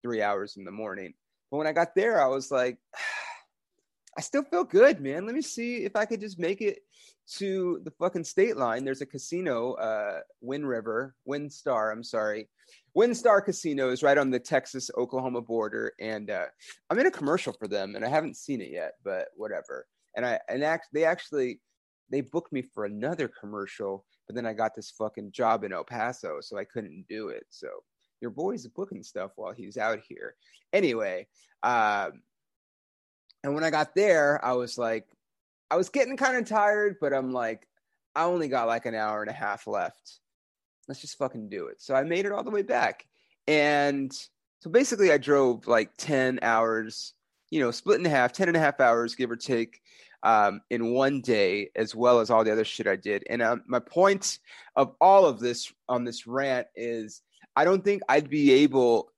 [0.01, 1.13] three hours in the morning.
[1.49, 2.77] But when I got there, I was like.
[4.17, 5.25] I still feel good, man.
[5.25, 6.79] Let me see if I could just make it
[7.37, 8.83] to the fucking state line.
[8.83, 11.91] There's a casino, uh, Wind River, WinStar.
[11.91, 12.49] I'm sorry,
[12.99, 16.47] WinStar Casino is right on the Texas Oklahoma border, and uh,
[16.89, 19.87] I'm in a commercial for them, and I haven't seen it yet, but whatever.
[20.17, 21.61] And I and act they actually
[22.09, 25.85] they booked me for another commercial, but then I got this fucking job in El
[25.85, 27.45] Paso, so I couldn't do it.
[27.47, 27.69] So
[28.19, 30.35] your boy's booking stuff while he's out here.
[30.73, 31.27] Anyway,
[31.63, 32.21] um,
[33.45, 35.07] and when I got there, I was like,
[35.71, 37.65] I was getting kind of tired, but I'm like,
[38.13, 40.19] I only got like an hour and a half left.
[40.89, 41.81] Let's just fucking do it.
[41.81, 43.05] So I made it all the way back.
[43.47, 44.11] And
[44.59, 47.13] so basically, I drove like 10 hours,
[47.51, 49.79] you know, split in half, 10 and a half hours, give or take,
[50.23, 53.23] um, in one day, as well as all the other shit I did.
[53.29, 54.39] And um, my point
[54.75, 57.21] of all of this on this rant is
[57.55, 59.11] I don't think I'd be able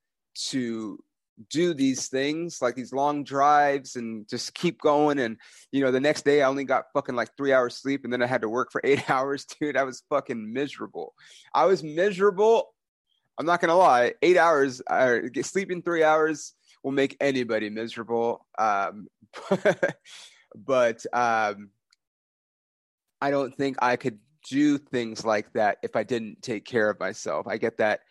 [0.49, 1.01] to
[1.49, 5.19] do these things like these long drives and just keep going.
[5.19, 5.37] And
[5.71, 8.21] you know the next day i only got fucking like three hours sleep and then
[8.21, 9.77] i had to work for eight hours dude.
[9.77, 11.13] I was fucking miserable.
[11.53, 12.73] I was miserable.
[13.37, 14.13] I'm not gonna lie.
[14.21, 18.45] Eight hours uh, sleeping three hours will make anybody miserable.
[18.57, 19.07] Um,
[20.55, 21.69] but um,
[23.21, 26.99] i don't think i could do things like that if i didn't take care of
[26.99, 27.47] myself.
[27.47, 28.01] I get that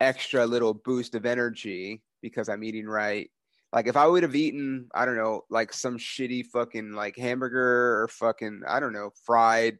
[0.00, 3.30] extra little boost of energy because I'm eating right.
[3.72, 8.02] Like if I would have eaten, I don't know, like some shitty fucking like hamburger
[8.02, 9.78] or fucking, I don't know, fried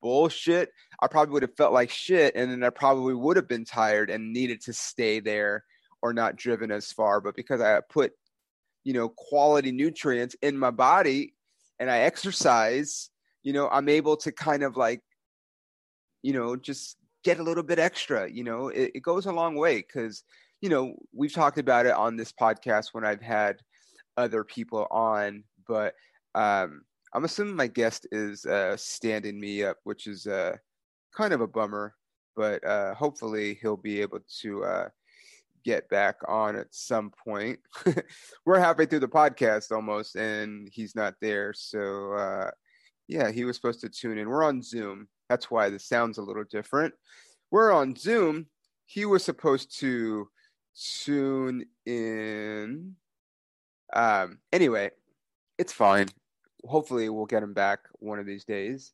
[0.00, 0.70] bullshit,
[1.00, 4.10] I probably would have felt like shit and then I probably would have been tired
[4.10, 5.64] and needed to stay there
[6.00, 7.20] or not driven as far.
[7.20, 8.12] But because I put,
[8.84, 11.34] you know, quality nutrients in my body
[11.80, 13.10] and I exercise,
[13.42, 15.00] you know, I'm able to kind of like,
[16.22, 19.56] you know, just get a little bit extra, you know, it, it goes a long
[19.56, 20.22] way because
[20.64, 23.60] you know, we've talked about it on this podcast when I've had
[24.16, 25.92] other people on, but
[26.34, 26.80] um,
[27.12, 30.56] I'm assuming my guest is uh, standing me up, which is uh,
[31.14, 31.94] kind of a bummer.
[32.34, 34.88] But uh, hopefully he'll be able to uh,
[35.66, 37.58] get back on at some point.
[38.46, 41.52] We're halfway through the podcast almost, and he's not there.
[41.54, 42.50] So, uh,
[43.06, 44.30] yeah, he was supposed to tune in.
[44.30, 45.08] We're on Zoom.
[45.28, 46.94] That's why the sound's a little different.
[47.50, 48.46] We're on Zoom.
[48.86, 50.26] He was supposed to
[50.74, 52.96] tune in.
[53.92, 54.90] Um, anyway,
[55.58, 56.08] it's fine.
[56.64, 58.92] Hopefully, we'll get him back one of these days.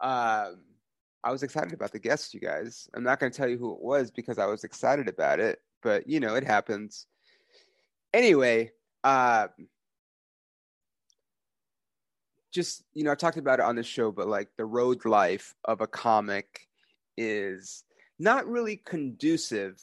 [0.00, 0.58] Um,
[1.22, 2.88] I was excited about the guest, you guys.
[2.94, 5.60] I'm not going to tell you who it was because I was excited about it,
[5.82, 7.06] but you know, it happens.
[8.12, 9.48] Anyway, uh,
[12.52, 15.54] just you know, I talked about it on the show, but like the road life
[15.64, 16.68] of a comic
[17.16, 17.84] is
[18.18, 19.80] not really conducive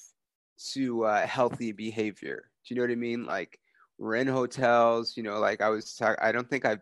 [0.73, 2.49] to uh, healthy behavior.
[2.65, 3.25] Do you know what I mean?
[3.25, 3.59] Like
[3.97, 6.81] we're in hotels, you know, like I was, I don't think I've,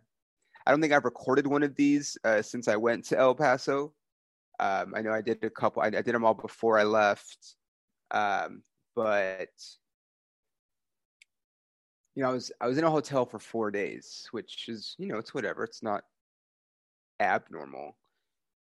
[0.66, 3.94] I don't think I've recorded one of these uh, since I went to El Paso
[4.60, 5.82] um, I know I did a couple.
[5.82, 7.56] I, I, did them all before I left,
[8.12, 8.62] um,
[8.96, 9.50] but
[12.16, 15.08] you know, I was I was in a hotel for four days, which is you
[15.08, 15.64] know it's whatever.
[15.64, 16.04] It's not
[17.22, 17.96] abnormal,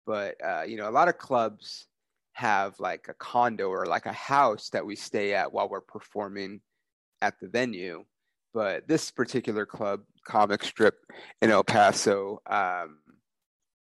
[0.06, 1.88] but uh, you know, a lot of clubs
[2.38, 6.60] have like a condo or like a house that we stay at while we're performing
[7.20, 8.04] at the venue.
[8.54, 10.94] But this particular club, Comic Strip
[11.42, 12.98] in El Paso, um,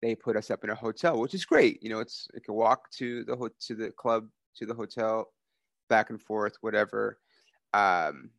[0.01, 1.83] they put us up in a hotel, which is great.
[1.83, 5.31] You know, it's it can walk to the ho- to the club to the hotel,
[5.91, 7.19] back and forth, whatever.
[7.75, 8.31] Um,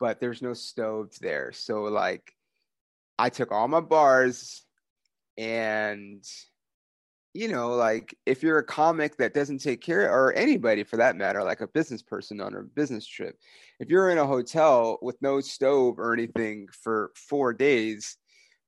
[0.00, 2.32] but there's no stoves there, so like,
[3.20, 4.66] I took all my bars,
[5.38, 6.24] and
[7.34, 11.16] you know, like if you're a comic that doesn't take care, or anybody for that
[11.16, 13.36] matter, like a business person on a business trip,
[13.80, 18.16] if you're in a hotel with no stove or anything for four days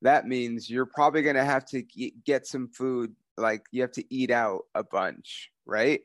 [0.02, 1.82] that means you're probably going to have to
[2.24, 6.00] get some food like you have to eat out a bunch right?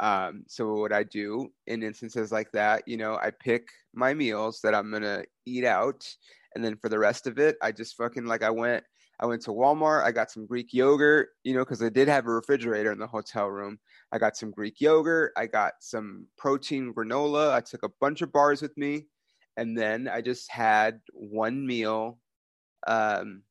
[0.00, 2.86] Um, so what i do in instances like that?
[2.86, 6.08] You know i pick my meals that i'm going to eat out
[6.54, 8.84] and then for the rest of it i just fucking like i went
[9.22, 12.26] i went to walmart i got some greek yogurt you know because i did have
[12.26, 13.78] a refrigerator in the hotel room
[14.12, 18.30] i got some greek yogurt i got some protein granola i took a bunch of
[18.32, 19.06] bars with me
[19.56, 22.18] and then i just had one meal
[22.86, 23.42] um,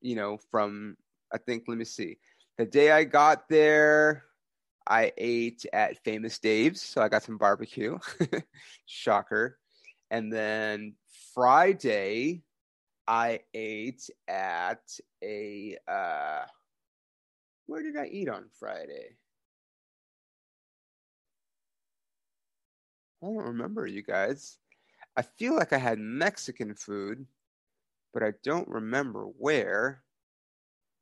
[0.00, 0.96] you know, from
[1.32, 2.18] I think let me see.
[2.58, 4.24] The day I got there,
[4.86, 7.98] I ate at Famous Dave's, so I got some barbecue.
[8.86, 9.58] Shocker.
[10.10, 10.94] And then
[11.34, 12.42] Friday,
[13.06, 16.44] I ate at a uh
[17.66, 19.16] where did I eat on Friday?
[23.22, 24.58] I don't remember you guys.
[25.16, 27.26] I feel like I had Mexican food
[28.14, 30.02] but I don't remember where.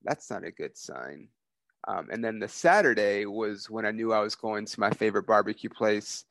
[0.03, 1.29] That's not a good sign.
[1.87, 5.27] Um, and then the Saturday was when I knew I was going to my favorite
[5.27, 6.25] barbecue place.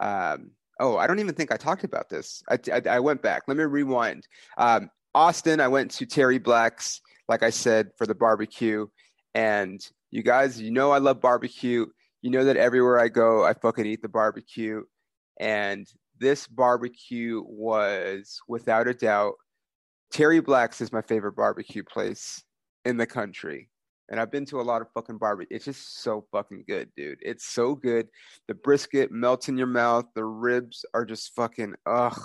[0.00, 2.42] Um, oh, I don't even think I talked about this.
[2.50, 3.44] I, I, I went back.
[3.46, 4.26] Let me rewind.
[4.58, 8.86] Um, Austin, I went to Terry Black's, like I said, for the barbecue.
[9.34, 11.86] And you guys, you know I love barbecue.
[12.22, 14.82] You know that everywhere I go, I fucking eat the barbecue.
[15.38, 15.86] And
[16.18, 19.34] this barbecue was, without a doubt,
[20.10, 22.42] Terry Black's is my favorite barbecue place
[22.84, 23.68] in the country.
[24.08, 25.56] And I've been to a lot of fucking barbecue.
[25.56, 27.18] It's just so fucking good, dude.
[27.22, 28.08] It's so good.
[28.48, 30.04] The brisket melts in your mouth.
[30.14, 32.20] The ribs are just fucking ugh.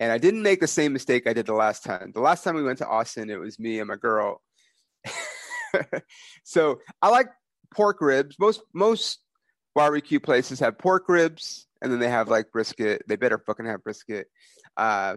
[0.00, 2.12] And I didn't make the same mistake I did the last time.
[2.14, 4.42] The last time we went to Austin, it was me and my girl.
[6.44, 7.28] so I like
[7.74, 8.36] pork ribs.
[8.38, 9.20] Most most
[9.74, 13.02] barbecue places have pork ribs, and then they have like brisket.
[13.06, 14.28] They better fucking have brisket.
[14.76, 15.16] Uh,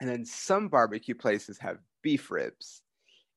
[0.00, 2.82] and then some barbecue places have beef ribs.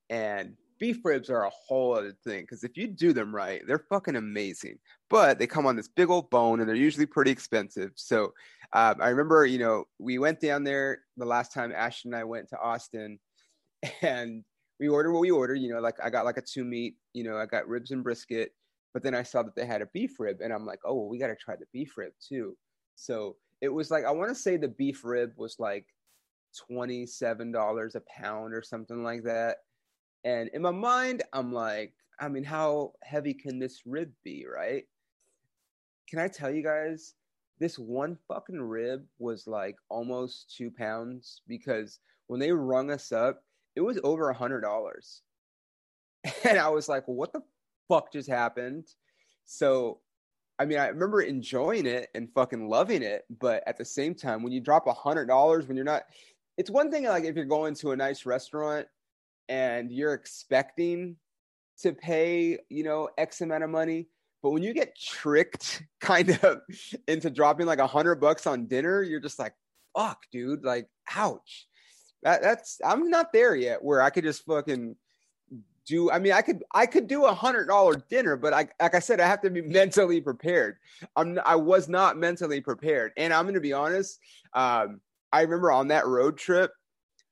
[0.09, 3.85] And beef ribs are a whole other thing because if you do them right, they're
[3.89, 4.77] fucking amazing.
[5.09, 7.91] But they come on this big old bone and they're usually pretty expensive.
[7.95, 8.33] So
[8.73, 12.23] um, I remember, you know, we went down there the last time Ashton and I
[12.23, 13.19] went to Austin
[14.01, 14.43] and
[14.79, 15.55] we ordered what we ordered.
[15.55, 18.03] You know, like I got like a two meat, you know, I got ribs and
[18.03, 18.51] brisket.
[18.93, 21.09] But then I saw that they had a beef rib and I'm like, oh, well,
[21.09, 22.55] we got to try the beef rib too.
[22.95, 25.85] So it was like, I want to say the beef rib was like
[26.71, 29.57] $27 a pound or something like that.
[30.25, 34.83] And in my mind, I'm like, I mean, how heavy can this rib be, right?
[36.09, 37.13] Can I tell you guys,
[37.59, 43.43] this one fucking rib was like almost two pounds because when they rung us up,
[43.75, 45.21] it was over a hundred dollars.
[46.43, 47.41] And I was like, what the
[47.87, 48.87] fuck just happened?
[49.45, 49.99] So,
[50.57, 54.41] I mean, I remember enjoying it and fucking loving it, but at the same time,
[54.41, 56.03] when you drop a hundred dollars, when you're not,
[56.57, 58.87] it's one thing like if you're going to a nice restaurant
[59.49, 61.17] and you're expecting
[61.81, 64.07] to pay, you know, X amount of money.
[64.41, 66.61] But when you get tricked kind of
[67.07, 69.53] into dropping like a hundred bucks on dinner, you're just like,
[69.95, 71.67] fuck, dude, like, ouch.
[72.23, 74.95] That, that's I'm not there yet where I could just fucking
[75.85, 78.95] do I mean I could I could do a hundred dollar dinner, but I like
[78.95, 80.77] I said, I have to be mentally prepared.
[81.15, 83.11] I'm I was not mentally prepared.
[83.15, 84.19] And I'm gonna be honest,
[84.53, 86.71] um, I remember on that road trip,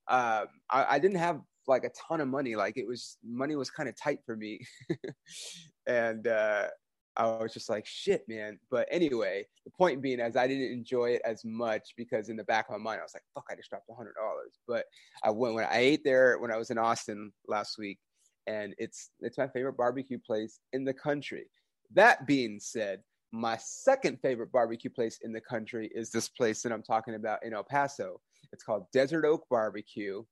[0.08, 2.56] uh, I, I didn't have like a ton of money.
[2.56, 4.60] Like it was money was kind of tight for me.
[5.88, 6.68] and uh
[7.16, 8.58] I was just like, shit, man.
[8.72, 12.44] But anyway, the point being, as I didn't enjoy it as much because in the
[12.46, 14.58] back of my mind, I was like, fuck, I just dropped a hundred dollars.
[14.68, 14.86] But
[15.24, 18.00] I went when I ate there when I was in Austin last week
[18.48, 21.46] and it's it's my favorite barbecue place in the country.
[21.94, 23.02] That being said,
[23.32, 27.44] my second favorite barbecue place in the country is this place that I'm talking about
[27.44, 28.20] in El Paso.
[28.52, 30.24] It's called Desert Oak Barbecue,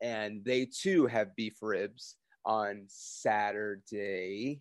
[0.00, 4.60] and they too have beef ribs on Saturday,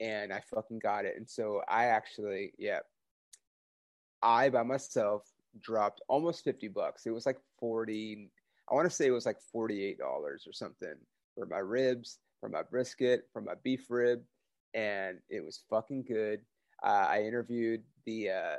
[0.00, 1.14] and I fucking got it.
[1.16, 2.80] And so I actually, yeah,
[4.22, 5.22] I by myself
[5.60, 7.06] dropped almost 50 bucks.
[7.06, 8.30] It was like 40,
[8.70, 10.94] I want to say it was like $48 or something
[11.34, 14.22] for my ribs, for my brisket, for my beef rib,
[14.74, 16.40] and it was fucking good.
[16.82, 18.56] Uh, I interviewed the uh,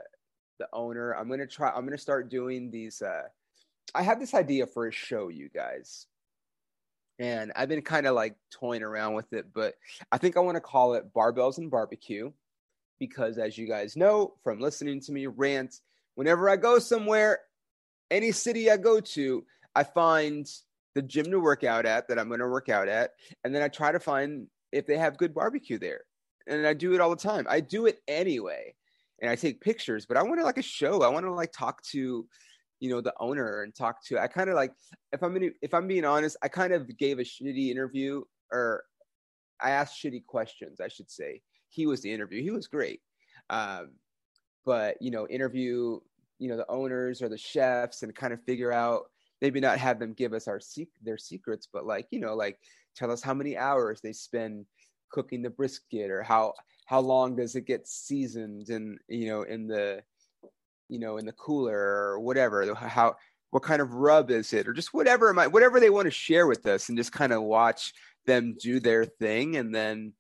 [0.59, 1.13] the owner.
[1.13, 1.71] I'm gonna try.
[1.71, 3.01] I'm gonna start doing these.
[3.01, 3.23] Uh,
[3.93, 6.07] I have this idea for a show, you guys,
[7.19, 9.75] and I've been kind of like toying around with it, but
[10.11, 12.32] I think I want to call it Barbells and Barbecue
[12.99, 15.79] because, as you guys know from listening to me rant,
[16.15, 17.39] whenever I go somewhere,
[18.09, 20.47] any city I go to, I find
[20.95, 23.11] the gym to work out at that I'm going to work out at,
[23.43, 26.01] and then I try to find if they have good barbecue there.
[26.47, 27.45] And I do it all the time.
[27.49, 28.73] I do it anyway,
[29.21, 30.05] and I take pictures.
[30.05, 31.03] But I want to like a show.
[31.03, 32.27] I want to like talk to,
[32.82, 34.19] you know, the owner and talk to.
[34.19, 34.73] I kind of like
[35.13, 38.84] if I'm gonna, if I'm being honest, I kind of gave a shitty interview or
[39.61, 40.82] I asked shitty questions.
[40.82, 42.41] I should say he was the interview.
[42.41, 42.99] He was great,
[43.49, 43.91] um,
[44.65, 45.99] but you know, interview
[46.39, 49.03] you know the owners or the chefs and kind of figure out
[49.41, 50.59] maybe not have them give us our
[51.03, 52.57] their secrets, but like you know, like
[52.95, 54.65] tell us how many hours they spend
[55.11, 56.53] cooking the brisket or how
[56.88, 60.01] how long does it get seasoned and you know in the
[60.91, 63.15] you know in the cooler or whatever how
[63.49, 66.11] what kind of rub is it or just whatever it might whatever they want to
[66.11, 67.93] share with us and just kind of watch
[68.25, 69.57] them do their thing.
[69.57, 70.13] And then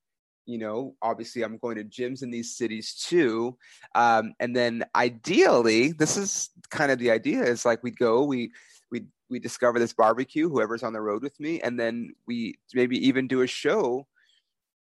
[0.47, 3.57] you know obviously i'm going to gyms in these cities too.
[3.95, 8.51] Um, and then ideally this is kind of the idea is like we'd go we
[8.91, 13.07] we we discover this barbecue whoever's on the road with me and then we maybe
[13.07, 14.07] even do a show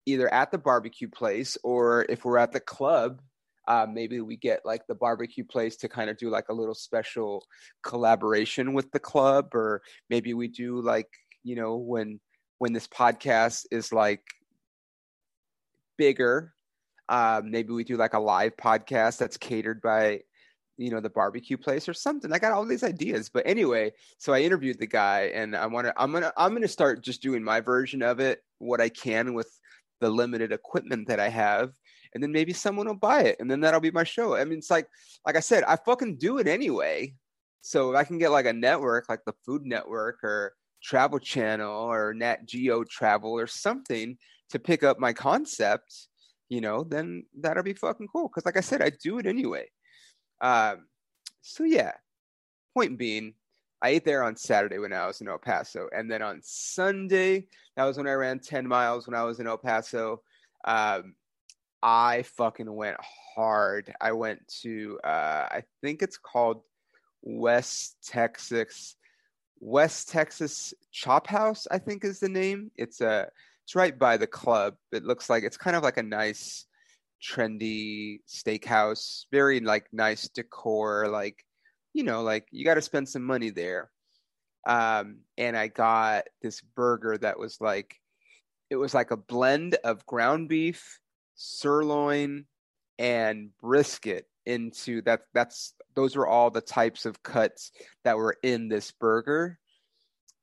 [0.06, 3.20] either at the barbecue place or if we're at the club
[3.68, 6.74] uh, maybe we get like the barbecue place to kind of do like a little
[6.74, 7.46] special
[7.84, 11.10] collaboration with the club or maybe we do like
[11.44, 12.20] you know when
[12.60, 14.24] when this podcast is like
[15.98, 16.54] bigger
[17.10, 20.22] um, maybe we do like a live podcast that's catered by
[20.78, 22.32] you know the barbecue place or something.
[22.32, 25.88] I got all these ideas but anyway so i interviewed the guy and i want
[25.88, 29.34] to i'm gonna i'm gonna start just doing my version of it what i can
[29.34, 29.50] with
[30.00, 31.72] the limited equipment that i have
[32.18, 34.36] and then maybe someone will buy it and then that'll be my show.
[34.36, 34.88] I mean it's like
[35.24, 37.14] like i said i fucking do it anyway.
[37.62, 41.72] So if i can get like a network like the food network or travel channel
[41.72, 44.18] or nat geo travel or something
[44.50, 46.08] to pick up my concept
[46.50, 48.28] you know then that'll be fucking cool.
[48.28, 49.68] Because like i said i do it anyway.
[50.42, 50.88] Um,
[51.42, 51.94] so yeah,
[52.76, 53.34] point being,
[53.82, 57.48] I ate there on Saturday when I was in El Paso, and then on Sunday,
[57.76, 60.22] that was when I ran ten miles when I was in El Paso.
[60.66, 61.16] Um,
[61.88, 62.98] I fucking went
[63.34, 63.94] hard.
[64.02, 66.62] I went to uh, I think it's called
[67.22, 68.98] West Texas
[69.62, 71.66] West Texas Chop House.
[71.72, 72.72] I think is the name.
[72.76, 73.26] It's a uh,
[73.64, 74.76] it's right by the club.
[74.92, 76.66] It looks like it's kind of like a nice
[77.24, 81.46] trendy steakhouse, very like nice decor, like
[81.94, 83.90] you know, like you got to spend some money there.
[84.68, 87.96] Um, and I got this burger that was like,
[88.70, 91.00] it was like a blend of ground beef,
[91.38, 92.46] sirloin,
[93.00, 95.22] and brisket into that.
[95.34, 97.72] That's those were all the types of cuts
[98.04, 99.58] that were in this burger.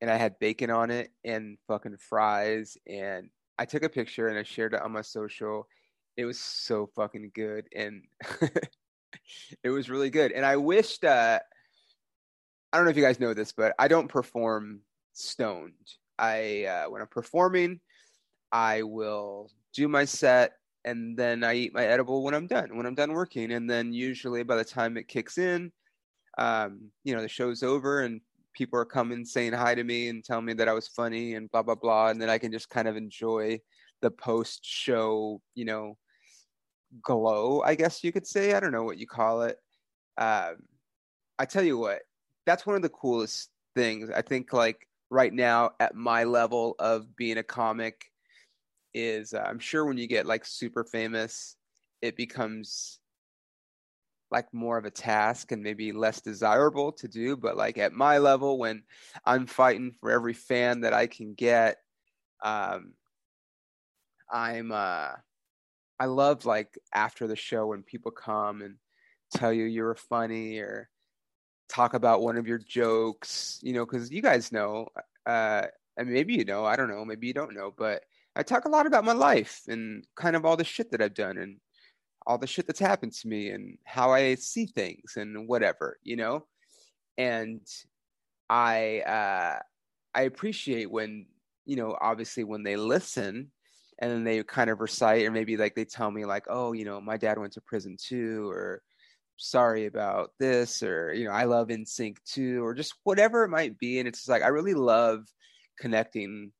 [0.00, 2.76] And I had bacon on it and fucking fries.
[2.86, 3.28] And
[3.58, 5.66] I took a picture and I shared it on my social
[6.16, 8.02] it was so fucking good and
[9.62, 11.38] it was really good and i wished uh
[12.72, 14.80] i don't know if you guys know this but i don't perform
[15.12, 15.72] stoned
[16.18, 17.80] i uh when i'm performing
[18.52, 20.52] i will do my set
[20.84, 23.92] and then i eat my edible when i'm done when i'm done working and then
[23.92, 25.70] usually by the time it kicks in
[26.38, 28.20] um you know the show's over and
[28.54, 31.50] people are coming saying hi to me and telling me that i was funny and
[31.50, 33.58] blah blah blah and then i can just kind of enjoy
[34.02, 35.96] the post show you know
[37.02, 38.54] glow, I guess you could say.
[38.54, 39.58] I don't know what you call it.
[40.18, 40.56] Um,
[41.38, 42.02] I tell you what,
[42.46, 44.10] that's one of the coolest things.
[44.10, 48.10] I think like right now at my level of being a comic
[48.94, 51.56] is uh, I'm sure when you get like super famous,
[52.00, 53.00] it becomes
[54.30, 57.36] like more of a task and maybe less desirable to do.
[57.36, 58.82] But like at my level, when
[59.24, 61.78] I'm fighting for every fan that I can get,
[62.42, 62.94] um,
[64.30, 65.12] I'm uh,
[66.00, 68.76] I love like after the show when people come and
[69.34, 70.88] tell you you were funny or
[71.68, 74.88] talk about one of your jokes, you know, because you guys know,
[75.26, 75.62] uh,
[75.96, 78.02] and maybe you know, I don't know, maybe you don't know, but
[78.36, 81.14] I talk a lot about my life and kind of all the shit that I've
[81.14, 81.58] done and
[82.26, 86.16] all the shit that's happened to me and how I see things and whatever, you
[86.16, 86.46] know?
[87.18, 87.60] And
[88.50, 89.58] I uh
[90.14, 91.26] I appreciate when,
[91.66, 93.50] you know, obviously when they listen
[94.00, 96.84] and then they kind of recite or maybe like they tell me like, "Oh, you
[96.84, 98.82] know, my dad went to prison too," or
[99.36, 103.78] sorry about this or you know i love NSYNC too or just whatever it might
[103.78, 105.24] be and it's like i really love
[105.78, 106.52] connecting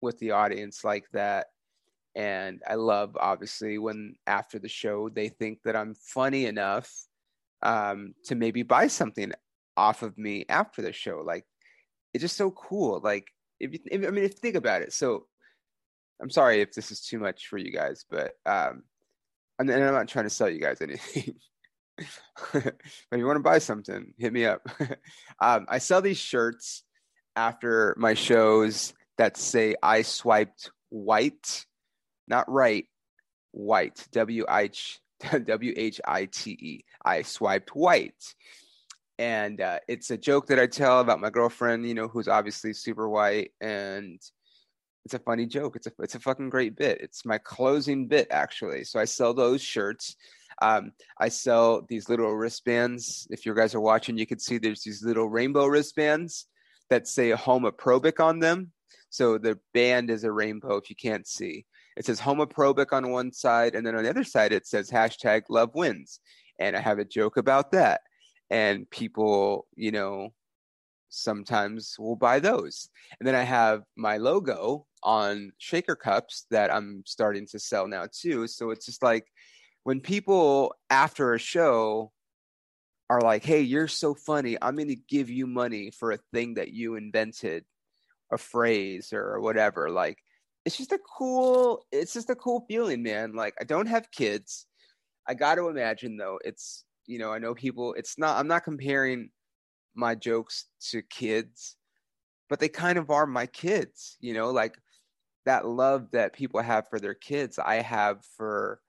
[0.00, 1.46] with the audience like that.
[2.14, 6.90] And i love obviously when after the show they think that i'm funny enough
[7.62, 9.32] um, to maybe buy something
[9.76, 11.22] off of me after the show.
[11.24, 11.44] Like
[12.12, 13.00] it's just so cool.
[13.02, 13.28] Like
[13.60, 15.26] if you if, i mean if you think about it so
[16.22, 18.82] i'm sorry if this is too much for you guys but um
[19.58, 21.34] and i'm not trying to sell you guys anything.
[22.52, 22.76] But
[23.10, 24.62] if you want to buy something, hit me up.
[25.40, 26.84] um, I sell these shirts
[27.34, 31.66] after my shows that say I swiped white,
[32.26, 32.86] not right,
[33.52, 34.06] white,
[35.44, 36.84] W H I T E.
[37.04, 38.34] I swiped white.
[39.18, 42.72] And uh, it's a joke that I tell about my girlfriend, you know, who's obviously
[42.72, 43.50] super white.
[43.60, 44.20] And
[45.04, 45.74] it's a funny joke.
[45.74, 47.00] It's a, it's a fucking great bit.
[47.00, 48.84] It's my closing bit, actually.
[48.84, 50.14] So I sell those shirts.
[50.62, 53.26] Um, I sell these little wristbands.
[53.30, 56.46] If you guys are watching, you can see there's these little rainbow wristbands
[56.90, 58.72] that say homoprobic on them.
[59.10, 61.66] So the band is a rainbow if you can't see.
[61.96, 65.42] It says homoprobic on one side, and then on the other side it says hashtag
[65.48, 66.20] love wins.
[66.58, 68.02] And I have a joke about that.
[68.50, 70.32] And people, you know,
[71.08, 72.88] sometimes will buy those.
[73.18, 78.06] And then I have my logo on shaker cups that I'm starting to sell now
[78.10, 78.46] too.
[78.46, 79.26] So it's just like
[79.84, 82.12] when people after a show
[83.10, 84.56] are like, "Hey, you're so funny.
[84.60, 87.64] I'm going to give you money for a thing that you invented,
[88.30, 90.18] a phrase or whatever." Like
[90.64, 93.34] it's just a cool it's just a cool feeling, man.
[93.34, 94.66] Like I don't have kids.
[95.26, 98.64] I got to imagine though, it's you know, I know people it's not I'm not
[98.64, 99.30] comparing
[99.94, 101.76] my jokes to kids,
[102.48, 104.78] but they kind of are my kids, you know, like
[105.46, 108.80] that love that people have for their kids, I have for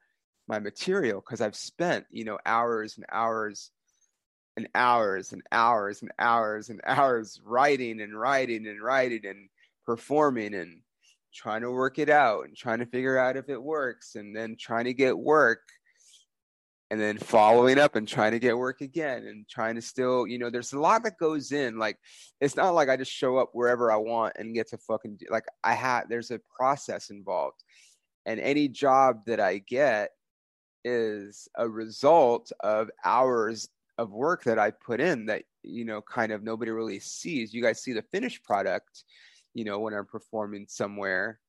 [0.48, 3.72] my material because I've spent, you know, hours and hours
[4.58, 9.50] and hours and hours and hours and hours writing and writing and writing and
[9.86, 10.82] performing and
[11.34, 14.56] trying to work it out and trying to figure out if it works and then
[14.60, 15.62] trying to get work
[16.92, 20.40] and then following up and trying to get work again and trying to still, you
[20.40, 21.78] know, there's a lot that goes in.
[21.78, 21.98] Like,
[22.42, 25.28] it's not like I just show up wherever I want and get to fucking do,
[25.30, 26.06] like I had.
[26.10, 27.64] There's a process involved,
[28.26, 30.10] and any job that I get
[30.84, 33.70] is a result of hours
[34.00, 37.54] of work that I put in that you know kind of nobody really sees.
[37.54, 39.04] You guys see the finished product,
[39.54, 41.40] you know, when I'm performing somewhere,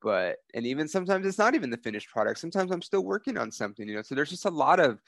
[0.00, 2.40] but and even sometimes it's not even the finished product.
[2.40, 4.02] Sometimes I'm still working on something, you know.
[4.02, 5.00] So there's just a lot of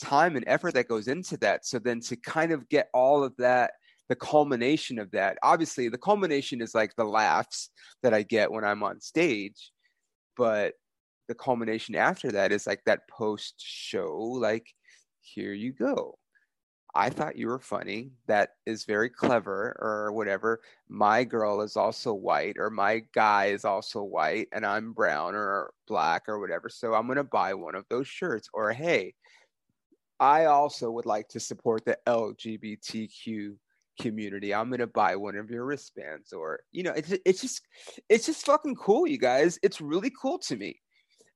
[0.00, 1.66] time and effort that goes into that.
[1.66, 3.72] So then to kind of get all of that
[4.08, 7.70] the culmination of that obviously the culmination is like the laughs
[8.02, 9.70] that i get when i'm on stage
[10.36, 10.74] but
[11.28, 14.66] the culmination after that is like that post show like
[15.20, 16.18] here you go
[16.94, 18.10] i thought you were funny.
[18.26, 20.60] That is very clever or whatever.
[20.88, 25.72] My girl is also white or my guy is also white and i'm brown or
[25.86, 28.48] black or whatever so i'm going to buy one of those shirts.
[28.52, 29.14] Or hey
[30.18, 33.56] i also would like to support the lgbtq
[34.00, 34.54] community.
[34.54, 37.62] I'm going to buy one of your wristbands or you know it's, it's just
[38.08, 39.58] it's just fucking cool you guys.
[39.62, 40.80] It's really cool to me.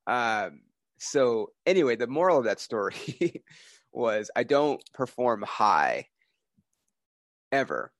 [0.06, 0.60] Um,
[0.98, 2.94] so anyway, the moral of that story
[3.94, 6.08] was I don't perform high
[7.52, 7.92] ever.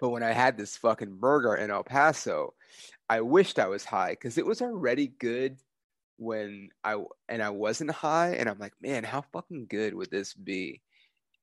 [0.00, 2.54] But when I had this fucking burger in El Paso,
[3.08, 5.58] I wished I was high because it was already good
[6.16, 6.96] when I
[7.28, 10.80] and I wasn't high, and I'm like, man, how fucking good would this be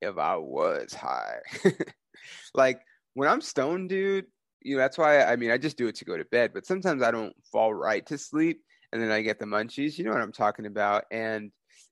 [0.00, 1.38] if I was high?
[2.54, 2.80] like
[3.14, 4.26] when I'm stoned, dude,
[4.62, 6.66] you know, that's why I mean I just do it to go to bed, but
[6.66, 8.62] sometimes I don't fall right to sleep
[8.92, 9.96] and then I get the munchies.
[9.96, 11.04] You know what I'm talking about.
[11.10, 11.50] And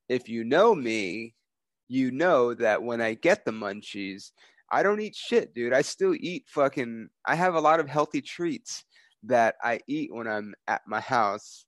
[0.09, 1.35] if you know me,
[1.89, 4.31] you know that when I get the munchies,
[4.71, 5.73] I don't eat shit, dude.
[5.73, 7.09] I still eat fucking.
[7.25, 8.85] I have a lot of healthy treats
[9.25, 11.65] that I eat when I'm at my house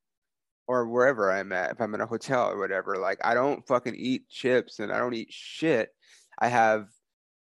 [0.68, 1.72] or wherever I'm at.
[1.72, 4.98] If I'm in a hotel or whatever, like I don't fucking eat chips and I
[4.98, 5.90] don't eat shit.
[6.38, 6.88] I have,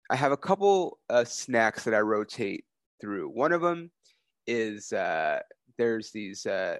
[0.10, 2.66] I have a couple uh, snacks that I rotate
[3.02, 3.30] through.
[3.30, 3.92] One of them
[4.46, 5.40] is uh,
[5.78, 6.78] there's these uh,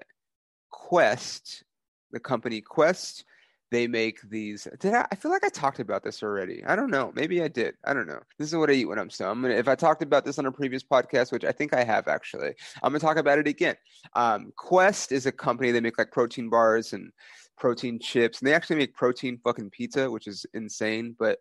[0.70, 1.64] Quest,
[2.12, 3.24] the company Quest
[3.70, 4.66] they make these.
[4.80, 6.64] Did I, I feel like I talked about this already?
[6.64, 7.12] I don't know.
[7.14, 7.74] Maybe I did.
[7.84, 8.20] I don't know.
[8.38, 9.44] This is what I eat when I'm stoned.
[9.44, 12.08] I'm if I talked about this on a previous podcast, which I think I have
[12.08, 13.76] actually, I'm gonna talk about it again.
[14.14, 15.70] Um, Quest is a company.
[15.70, 17.12] They make like protein bars and
[17.58, 21.14] protein chips, and they actually make protein fucking pizza, which is insane.
[21.18, 21.38] But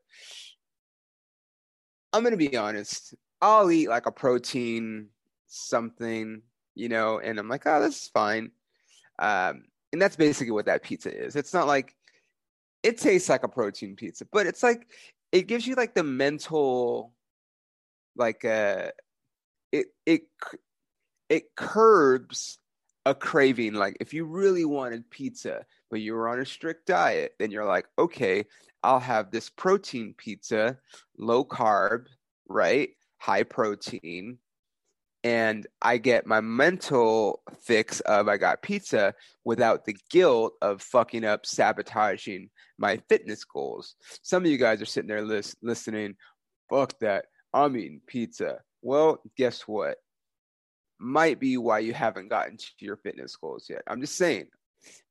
[2.12, 3.16] I'm gonna be honest.
[3.42, 5.10] I'll eat like a protein
[5.48, 6.42] something,
[6.76, 8.52] you know, and I'm like, oh, this is fine.
[9.20, 11.36] Um, and that's basically what that pizza is.
[11.36, 11.96] It's not like
[12.88, 14.88] it tastes like a protein pizza, but it's like
[15.32, 17.14] it gives you like the mental
[18.16, 18.92] like uh
[19.72, 20.22] it it
[21.30, 22.60] it curbs
[23.06, 23.74] a craving.
[23.74, 27.66] Like if you really wanted pizza but you were on a strict diet then you're
[27.66, 28.46] like okay
[28.84, 30.78] i'll have this protein pizza
[31.18, 32.06] low carb
[32.48, 34.38] right high protein
[35.28, 39.14] and I get my mental fix of I got pizza
[39.44, 43.96] without the guilt of fucking up sabotaging my fitness goals.
[44.22, 46.16] Some of you guys are sitting there lis- listening,
[46.70, 48.60] fuck that, I'm eating pizza.
[48.82, 49.98] Well, guess what?
[50.98, 53.82] Might be why you haven't gotten to your fitness goals yet.
[53.86, 54.48] I'm just saying.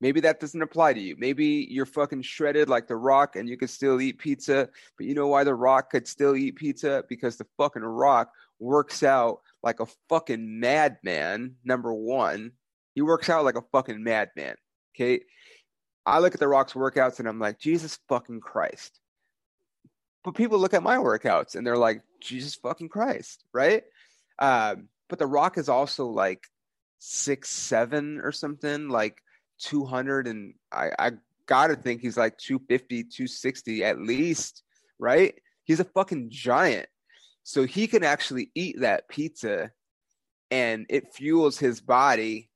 [0.01, 1.17] Maybe that doesn't apply to you.
[1.19, 4.71] Maybe you're fucking shredded like The Rock and you could still eat pizza.
[4.97, 7.05] But you know why The Rock could still eat pizza?
[7.07, 11.57] Because the fucking Rock works out like a fucking madman.
[11.65, 12.53] Number one,
[12.95, 14.55] he works out like a fucking madman.
[14.95, 15.23] Okay.
[16.07, 19.01] I look at the Rock's workouts and I'm like, Jesus fucking Christ.
[20.23, 23.83] But people look at my workouts and they're like, Jesus fucking Christ, right?
[24.39, 26.47] Um, but the Rock is also like
[27.01, 29.21] six seven or something, like
[29.59, 31.11] 200 and I, I
[31.47, 34.63] gotta think he's like 250, 260 at least,
[35.01, 35.35] right?
[35.65, 36.89] He's a fucking giant.
[37.49, 39.71] So he can actually eat that pizza
[40.51, 42.51] and it fuels his body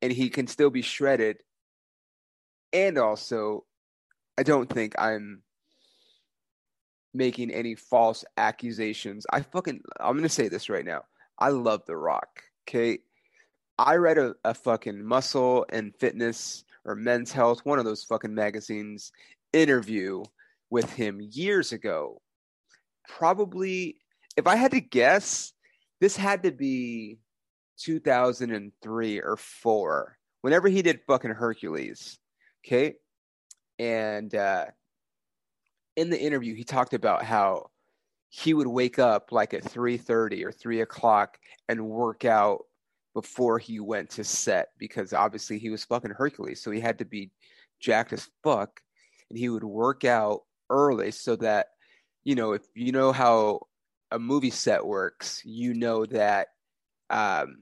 [0.00, 1.42] and he can still be shredded.
[2.72, 3.66] And also,
[4.38, 5.42] I don't think I'm
[7.12, 9.26] making any false accusations.
[9.30, 11.02] I fucking, I'm going to say this right now.
[11.38, 12.44] I love The Rock.
[12.66, 13.00] Okay.
[13.76, 18.34] I read a, a fucking muscle and fitness or men's health, one of those fucking
[18.34, 19.12] magazines
[19.52, 20.22] interview
[20.70, 22.22] with him years ago
[23.08, 23.96] probably,
[24.36, 25.52] if I had to guess,
[26.00, 27.18] this had to be
[27.80, 30.16] 2003 or four.
[30.42, 32.18] Whenever he did fucking Hercules,
[32.64, 32.94] okay,
[33.78, 34.66] and uh,
[35.96, 37.70] in the interview he talked about how
[38.28, 41.38] he would wake up like at 3.30 or 3 o'clock
[41.68, 42.64] and work out
[43.14, 47.04] before he went to set because obviously he was fucking hercules so he had to
[47.04, 47.32] be
[47.80, 48.80] jacked as fuck
[49.28, 51.68] and he would work out early so that
[52.28, 53.58] you know, if you know how
[54.10, 56.48] a movie set works, you know that
[57.08, 57.60] um,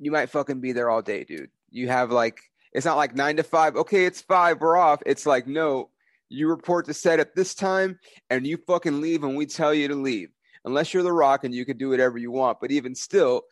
[0.00, 1.50] you might fucking be there all day, dude.
[1.70, 2.40] You have like,
[2.72, 3.76] it's not like nine to five.
[3.76, 4.60] Okay, it's five.
[4.60, 5.04] We're off.
[5.06, 5.90] It's like, no,
[6.28, 9.86] you report to set at this time and you fucking leave and we tell you
[9.86, 10.30] to leave.
[10.64, 12.58] Unless you're The Rock and you can do whatever you want.
[12.60, 13.42] But even still,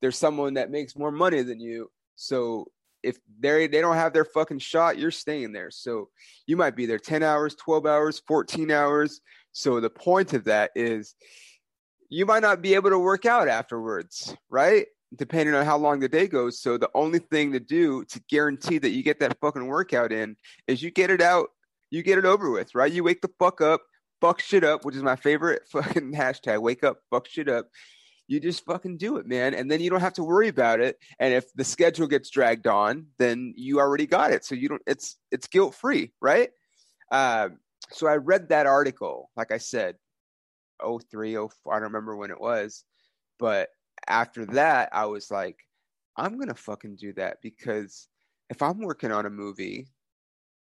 [0.00, 1.88] there's someone that makes more money than you.
[2.16, 2.66] So
[3.02, 5.70] if they they don't have their fucking shot, you're staying there.
[5.70, 6.08] So
[6.46, 9.20] you might be there 10 hours, 12 hours, 14 hours.
[9.52, 11.14] So the point of that is
[12.10, 14.86] you might not be able to work out afterwards, right?
[15.16, 16.60] Depending on how long the day goes.
[16.60, 20.36] So the only thing to do to guarantee that you get that fucking workout in
[20.66, 21.48] is you get it out,
[21.90, 22.92] you get it over with, right?
[22.92, 23.82] You wake the fuck up,
[24.20, 27.68] fuck shit up, which is my favorite fucking hashtag, wake up, fuck shit up.
[28.30, 29.54] You just fucking do it, man.
[29.54, 30.98] And then you don't have to worry about it.
[31.18, 34.44] And if the schedule gets dragged on, then you already got it.
[34.44, 36.50] So you don't it's it's guilt free, right?
[37.10, 37.48] Uh,
[37.90, 39.96] so I read that article, like I said,
[40.82, 42.84] 03, 04, I don't remember when it was.
[43.38, 43.68] But
[44.06, 45.56] after that, I was like,
[46.16, 48.08] I'm going to fucking do that because
[48.50, 49.88] if I'm working on a movie,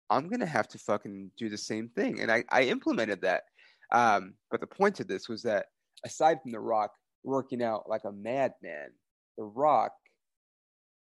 [0.10, 2.20] I'm going to have to fucking do the same thing.
[2.20, 3.44] And I, I implemented that.
[3.92, 5.68] Um, but the point of this was that
[6.06, 6.92] aside from The Rock
[7.24, 8.90] working out like a madman,
[9.38, 9.94] The Rock,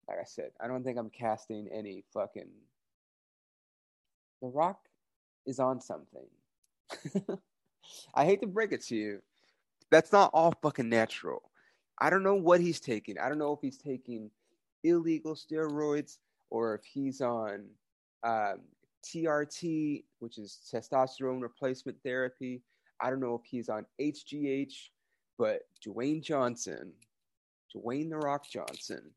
[0.07, 2.49] like I said, I don't think I'm casting any fucking.
[4.41, 4.79] The Rock
[5.45, 6.27] is on something.
[8.15, 9.21] I hate to break it to you.
[9.91, 11.51] That's not all fucking natural.
[11.99, 13.17] I don't know what he's taking.
[13.17, 14.31] I don't know if he's taking
[14.83, 16.17] illegal steroids
[16.49, 17.65] or if he's on
[18.23, 18.61] um,
[19.03, 22.61] TRT, which is testosterone replacement therapy.
[23.01, 24.73] I don't know if he's on HGH,
[25.37, 26.93] but Dwayne Johnson,
[27.75, 29.11] Dwayne the Rock Johnson,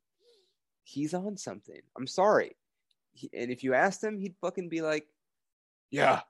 [0.83, 1.81] he's on something.
[1.97, 2.57] I'm sorry.
[3.13, 5.07] He, and if you asked him, he'd fucking be like,
[5.91, 6.21] yeah,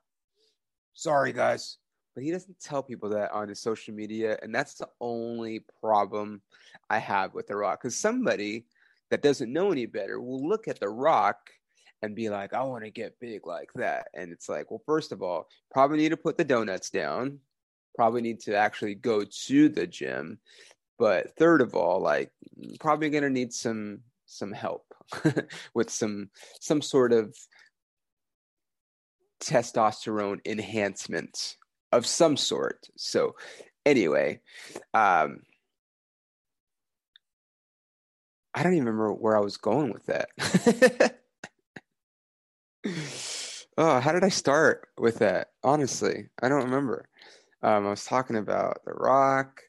[0.93, 1.77] sorry, guys.
[2.15, 4.39] But he doesn't tell people that on his social media.
[4.41, 6.41] And that's the only problem
[6.89, 7.81] I have with The Rock.
[7.81, 8.65] Because somebody
[9.11, 11.37] that doesn't know any better will look at The Rock
[12.01, 14.07] and be like, I want to get big like that.
[14.13, 17.39] And it's like, well, first of all, probably need to put the donuts down,
[17.95, 20.39] probably need to actually go to the gym.
[20.99, 22.31] But third of all, like
[22.79, 24.85] probably gonna need some some help
[25.73, 26.29] with some
[26.59, 27.35] some sort of
[29.39, 31.57] testosterone enhancement
[31.91, 32.87] of some sort.
[32.97, 33.35] So
[33.85, 34.41] anyway,
[34.93, 35.41] um
[38.53, 41.19] I don't even remember where I was going with that.
[43.77, 45.49] oh, how did I start with that?
[45.63, 47.07] Honestly, I don't remember.
[47.61, 49.61] Um, I was talking about The Rock,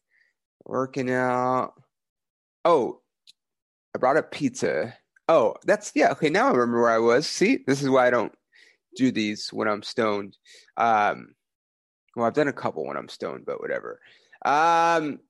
[0.64, 1.74] working out.
[2.64, 3.00] Oh,
[3.94, 4.94] I brought up pizza.
[5.28, 6.12] Oh, that's yeah.
[6.12, 7.26] Okay, now I remember where I was.
[7.26, 8.32] See, this is why I don't
[8.96, 10.36] do these when I'm stoned.
[10.76, 11.34] Um,
[12.16, 14.00] well, I've done a couple when I'm stoned, but whatever.
[14.44, 15.20] Um,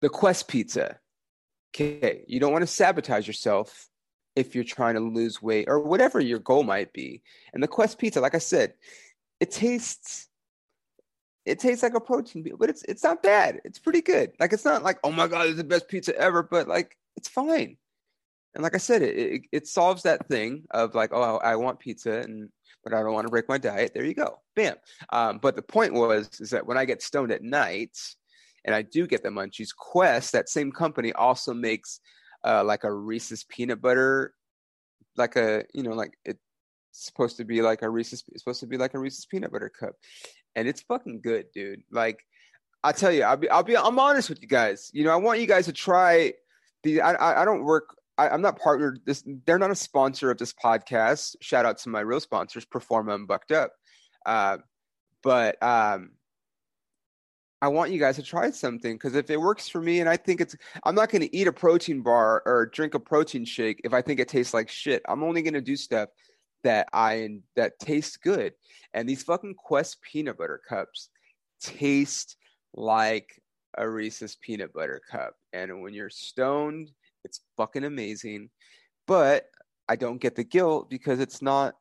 [0.00, 0.98] the Quest Pizza.
[1.74, 3.88] Okay, you don't want to sabotage yourself
[4.34, 7.22] if you're trying to lose weight or whatever your goal might be.
[7.52, 8.74] And the Quest Pizza, like I said,
[9.40, 10.28] it tastes
[11.44, 13.60] it tastes like a protein but it's it's not bad.
[13.64, 14.32] It's pretty good.
[14.38, 17.28] Like it's not like oh my god, it's the best pizza ever, but like it's
[17.28, 17.76] fine.
[18.54, 21.80] And like I said, it it, it solves that thing of like oh I want
[21.80, 22.48] pizza and
[22.84, 23.92] but I don't want to break my diet.
[23.94, 24.76] There you go, bam.
[25.10, 27.96] Um, but the point was is that when I get stoned at night
[28.64, 32.00] and I do get the munchies, Quest that same company also makes
[32.44, 34.34] uh, like a Reese's peanut butter,
[35.16, 36.40] like a you know like it's
[36.92, 39.68] supposed to be like a Reese's it's supposed to be like a Reese's peanut butter
[39.68, 39.94] cup,
[40.54, 41.82] and it's fucking good, dude.
[41.90, 42.24] Like
[42.82, 44.90] I tell you, I'll be I'll be I'm honest with you guys.
[44.92, 46.34] You know, I want you guys to try
[46.82, 47.00] the.
[47.00, 47.96] I I, I don't work.
[48.18, 49.00] I, am not partnered.
[49.06, 51.36] This they're not a sponsor of this podcast.
[51.40, 53.72] Shout out to my real sponsors, Performa and Bucked Up.
[54.26, 54.58] Uh,
[55.22, 56.10] but um,
[57.60, 60.16] I want you guys to try something because if it works for me and I
[60.16, 60.54] think it's,
[60.84, 64.02] I'm not going to eat a protein bar or drink a protein shake if I
[64.02, 65.02] think it tastes like shit.
[65.08, 66.08] I'm only going to do stuff
[66.64, 68.52] that I that tastes good.
[68.94, 71.08] And these fucking Quest peanut butter cups
[71.60, 72.36] taste
[72.74, 73.40] like
[73.76, 75.34] a Reese's peanut butter cup.
[75.52, 76.92] And when you're stoned,
[77.28, 78.50] it's fucking amazing.
[79.06, 79.44] But
[79.88, 81.74] I don't get the guilt because it's not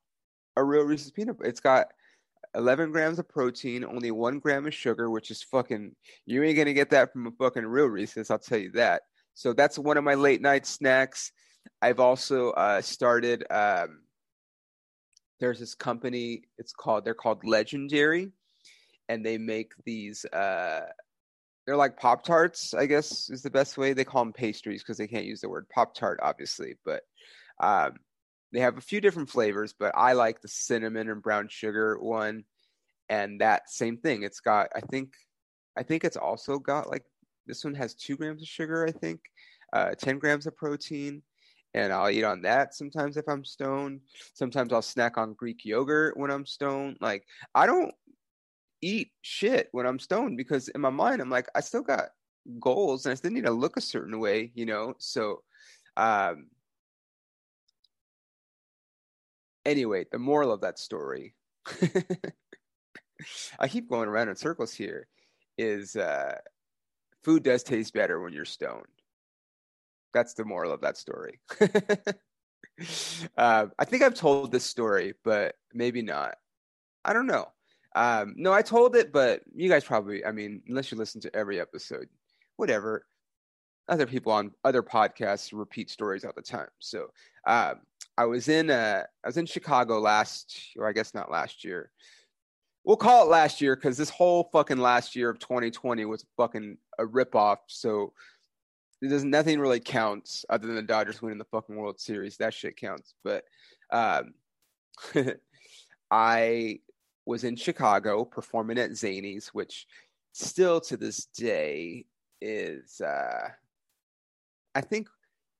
[0.55, 1.37] a real Reese's peanut.
[1.43, 1.87] It's got
[2.55, 5.95] 11 grams of protein, only one gram of sugar, which is fucking,
[6.25, 9.03] you ain't gonna get that from a fucking real Reese's, I'll tell you that.
[9.33, 11.31] So that's one of my late night snacks.
[11.81, 14.01] I've also uh, started, um,
[15.39, 18.31] there's this company, it's called, they're called Legendary,
[19.09, 20.81] and they make these, uh,
[21.67, 23.91] they're like Pop Tarts, I guess is the best way.
[23.91, 26.75] They call them pastries because they can't use the word Pop Tart, obviously.
[26.85, 27.03] But
[27.59, 27.97] um,
[28.53, 32.45] they have a few different flavors, but I like the cinnamon and brown sugar one.
[33.09, 34.23] And that same thing.
[34.23, 35.13] It's got, I think,
[35.77, 37.03] I think it's also got like
[37.45, 39.19] this one has two grams of sugar, I think,
[39.73, 41.21] uh, 10 grams of protein.
[41.73, 43.99] And I'll eat on that sometimes if I'm stoned.
[44.33, 46.97] Sometimes I'll snack on Greek yogurt when I'm stoned.
[47.01, 47.93] Like, I don't
[48.81, 52.09] eat shit when I'm stoned because in my mind, I'm like, I still got
[52.59, 54.95] goals and I still need to look a certain way, you know?
[54.99, 55.43] So,
[55.95, 56.47] um,
[59.65, 61.35] anyway, the moral of that story,
[63.59, 65.07] I keep going around in circles here,
[65.57, 66.35] is uh,
[67.23, 68.85] food does taste better when you're stoned.
[70.13, 71.39] That's the moral of that story.
[73.37, 76.35] uh, I think I've told this story, but maybe not.
[77.03, 77.47] I don't know.
[77.97, 81.35] Um, no, I told it, but you guys probably, I mean, unless you listen to
[81.35, 82.07] every episode,
[82.55, 83.07] whatever.
[83.89, 86.67] Other people on other podcasts repeat stories all the time.
[86.77, 87.07] So
[87.47, 87.79] um,
[88.15, 91.89] I was in uh, I was in Chicago last, or I guess not last year.
[92.83, 96.77] We'll call it last year because this whole fucking last year of 2020 was fucking
[96.99, 97.57] a ripoff.
[97.67, 98.13] So
[99.01, 102.37] does nothing really counts other than the Dodgers winning the fucking World Series.
[102.37, 103.15] That shit counts.
[103.23, 103.43] But
[103.91, 104.33] um,
[106.11, 106.79] I
[107.27, 109.85] was in Chicago performing at Zanies, which
[110.31, 112.05] still to this day
[112.41, 113.49] is uh,
[114.73, 115.09] I think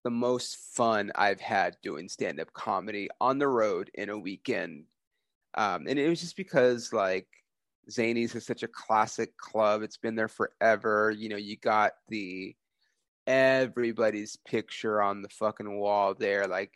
[0.03, 4.86] the most fun I've had doing stand up comedy on the road in a weekend.
[5.55, 7.28] Um, and it was just because like
[7.89, 9.82] Zanies is such a classic club.
[9.82, 11.11] It's been there forever.
[11.11, 12.55] You know, you got the
[13.26, 16.72] everybody's picture on the fucking wall there, like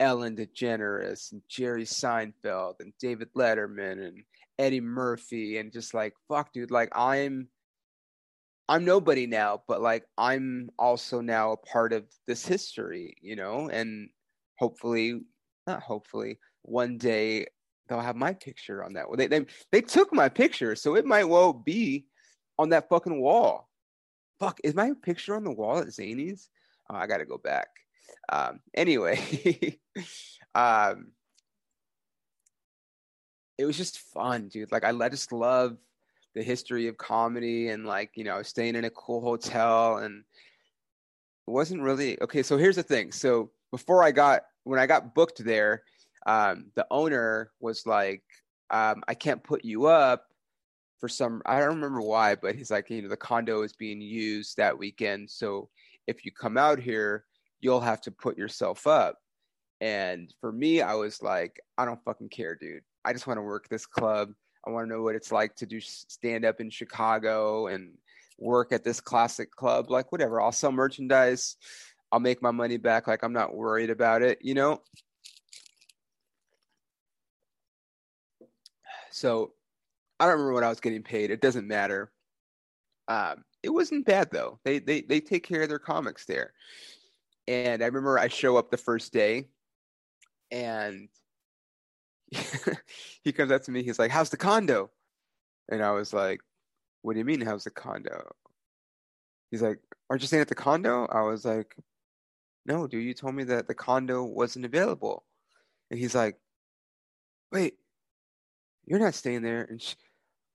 [0.00, 4.24] Ellen DeGeneres and Jerry Seinfeld and David Letterman and
[4.58, 7.48] Eddie Murphy and just like fuck dude like I'm
[8.68, 13.68] I'm nobody now but like I'm also now a part of this history you know?
[13.68, 14.08] And
[14.58, 15.20] hopefully
[15.66, 17.46] not hopefully one day
[17.88, 19.06] they'll have my picture on that.
[19.16, 22.06] They they they took my picture so it might well be
[22.58, 23.68] on that fucking wall.
[24.40, 26.48] Fuck is my picture on the wall at Zanies
[26.90, 27.68] oh, I got to go back
[28.30, 29.78] um anyway
[30.54, 31.12] um
[33.58, 34.72] it was just fun, dude.
[34.72, 35.76] Like I, just love
[36.34, 40.24] the history of comedy and like you know staying in a cool hotel and
[41.46, 42.42] it wasn't really okay.
[42.42, 43.12] So here's the thing.
[43.12, 45.82] So before I got when I got booked there,
[46.26, 48.22] um, the owner was like,
[48.70, 50.26] um, "I can't put you up."
[51.00, 54.00] For some, I don't remember why, but he's like, you know, the condo is being
[54.00, 55.28] used that weekend.
[55.28, 55.68] So
[56.06, 57.26] if you come out here,
[57.64, 59.16] you'll have to put yourself up.
[59.80, 62.82] And for me, I was like, I don't fucking care, dude.
[63.04, 64.32] I just want to work this club.
[64.66, 67.94] I want to know what it's like to do stand up in Chicago and
[68.38, 69.90] work at this classic club.
[69.90, 71.56] Like, whatever, I'll sell merchandise.
[72.12, 73.08] I'll make my money back.
[73.08, 74.82] Like, I'm not worried about it, you know?
[79.10, 79.52] So
[80.20, 81.30] I don't remember what I was getting paid.
[81.30, 82.12] It doesn't matter.
[83.08, 84.60] Um, it wasn't bad though.
[84.64, 86.52] They, they they take care of their comics there.
[87.46, 89.48] And I remember I show up the first day
[90.50, 91.08] and
[93.22, 93.82] he comes up to me.
[93.82, 94.90] He's like, "How's the condo?"
[95.68, 96.40] And I was like,
[97.02, 98.34] "What do you mean, how's the condo?"
[99.50, 99.80] He's like,
[100.10, 101.76] "Aren't you staying at the condo?" I was like,
[102.66, 103.04] "No, dude.
[103.04, 105.24] You told me that the condo wasn't available."
[105.90, 106.38] And he's like,
[107.52, 107.78] "Wait,
[108.86, 109.96] you're not staying there?" And she,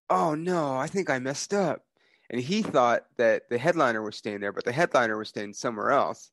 [0.10, 1.86] oh no, I think I messed up.
[2.30, 5.92] And he thought that the headliner was staying there, but the headliner was staying somewhere
[5.92, 6.32] else.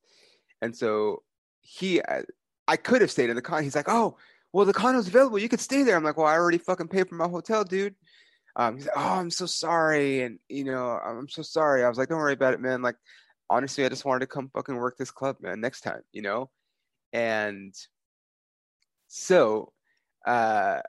[0.62, 1.22] And so
[1.60, 2.00] he,
[2.68, 3.62] I could have stayed in the condo.
[3.62, 4.16] He's like, "Oh."
[4.56, 5.38] well, the condo's available.
[5.38, 5.96] You could stay there.
[5.96, 7.94] I'm like, well, I already fucking paid for my hotel, dude.
[8.56, 10.22] Um, he's like, oh, I'm so sorry.
[10.22, 11.84] And, you know, I'm so sorry.
[11.84, 12.80] I was like, don't worry about it, man.
[12.80, 12.96] Like,
[13.50, 16.48] honestly, I just wanted to come fucking work this club, man, next time, you know?
[17.12, 17.74] And
[19.08, 19.74] so,
[20.26, 20.80] uh,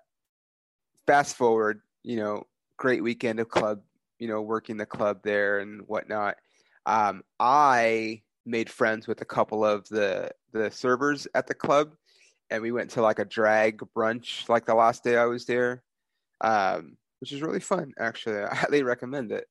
[1.06, 2.46] fast forward, you know,
[2.78, 3.82] great weekend of club,
[4.18, 6.38] you know, working the club there and whatnot.
[6.86, 11.92] Um, I made friends with a couple of the the servers at the club
[12.50, 15.84] and we went to like a drag brunch like the last day I was there,
[16.42, 17.94] um, which is really fun.
[18.00, 19.48] Actually, I highly recommend it.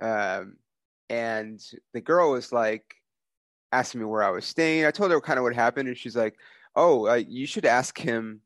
[0.00, 0.56] Um,
[1.08, 1.60] and
[1.92, 2.94] the girl was like
[3.72, 4.86] asking me where I was staying.
[4.86, 6.36] I told her kind of what happened, and she's like,
[6.76, 8.40] "Oh, uh, you should ask him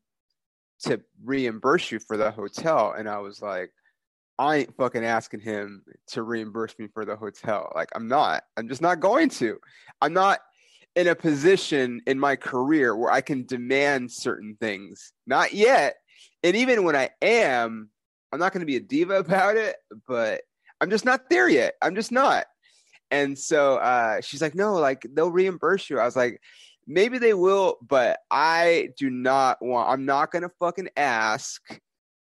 [0.81, 3.71] to reimburse you for the hotel." And I was like,
[4.39, 7.71] I ain't fucking asking him to reimburse me for the hotel.
[7.75, 8.43] Like, I'm not.
[8.55, 9.59] I'm just not going to.
[10.01, 10.39] I'm not
[10.95, 15.13] in a position in my career where I can demand certain things.
[15.25, 15.95] Not yet.
[16.43, 17.89] And even when I am,
[18.31, 19.75] I'm not going to be a diva about it,
[20.07, 20.41] but
[20.81, 21.73] I'm just not there yet.
[21.81, 22.45] I'm just not.
[23.09, 25.99] And so uh, she's like, no, like they'll reimburse you.
[25.99, 26.41] I was like,
[26.85, 31.61] maybe they will, but I do not want, I'm not going to fucking ask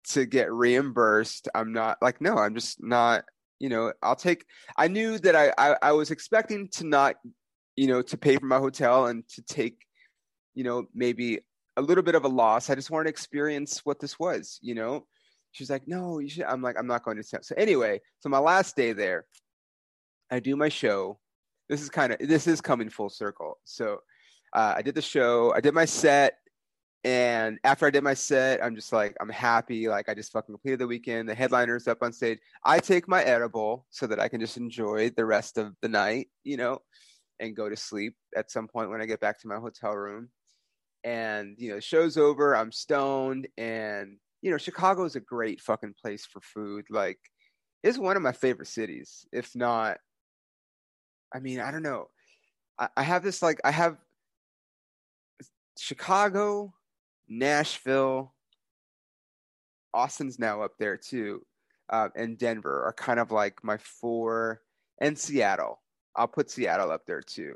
[0.09, 1.47] to get reimbursed.
[1.53, 3.25] I'm not like, no, I'm just not,
[3.59, 4.45] you know, I'll take,
[4.77, 7.15] I knew that I, I, I was expecting to not
[7.75, 9.85] you know, to pay for my hotel and to take,
[10.53, 11.39] you know, maybe
[11.77, 12.69] a little bit of a loss.
[12.69, 15.05] I just wanted to experience what this was, you know.
[15.51, 16.43] She's like, no, you should.
[16.43, 17.23] I'm like, I'm not going to.
[17.23, 19.25] So anyway, so my last day there,
[20.29, 21.19] I do my show.
[21.69, 23.57] This is kind of this is coming full circle.
[23.63, 23.99] So
[24.53, 25.53] uh, I did the show.
[25.53, 26.35] I did my set.
[27.03, 29.87] And after I did my set, I'm just like, I'm happy.
[29.87, 31.27] Like, I just fucking completed the weekend.
[31.27, 32.37] The headliner's up on stage.
[32.63, 36.27] I take my edible so that I can just enjoy the rest of the night,
[36.43, 36.79] you know?
[37.41, 40.29] and go to sleep at some point when I get back to my hotel room.
[41.03, 42.55] And you know, the show's over.
[42.55, 46.85] I'm stoned, and you know, Chicago is a great fucking place for food.
[46.91, 47.17] Like,
[47.83, 49.97] it's one of my favorite cities, if not.
[51.33, 52.09] I mean, I don't know.
[52.77, 53.97] I, I have this like I have
[55.79, 56.71] Chicago,
[57.33, 58.33] Nashville,
[59.93, 61.45] Austin's now up there too,
[61.89, 64.61] uh, and Denver are kind of like my four,
[64.99, 65.81] and Seattle
[66.15, 67.55] I'll put Seattle up there too.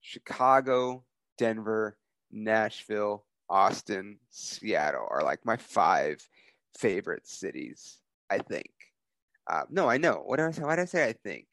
[0.00, 1.04] Chicago,
[1.38, 1.96] Denver,
[2.30, 6.26] Nashville, Austin, Seattle are like my five
[6.78, 7.98] favorite cities.
[8.30, 8.70] I think.
[9.50, 10.22] Uh, no, I know.
[10.24, 10.62] What did I say?
[10.62, 11.46] Why did I say I think?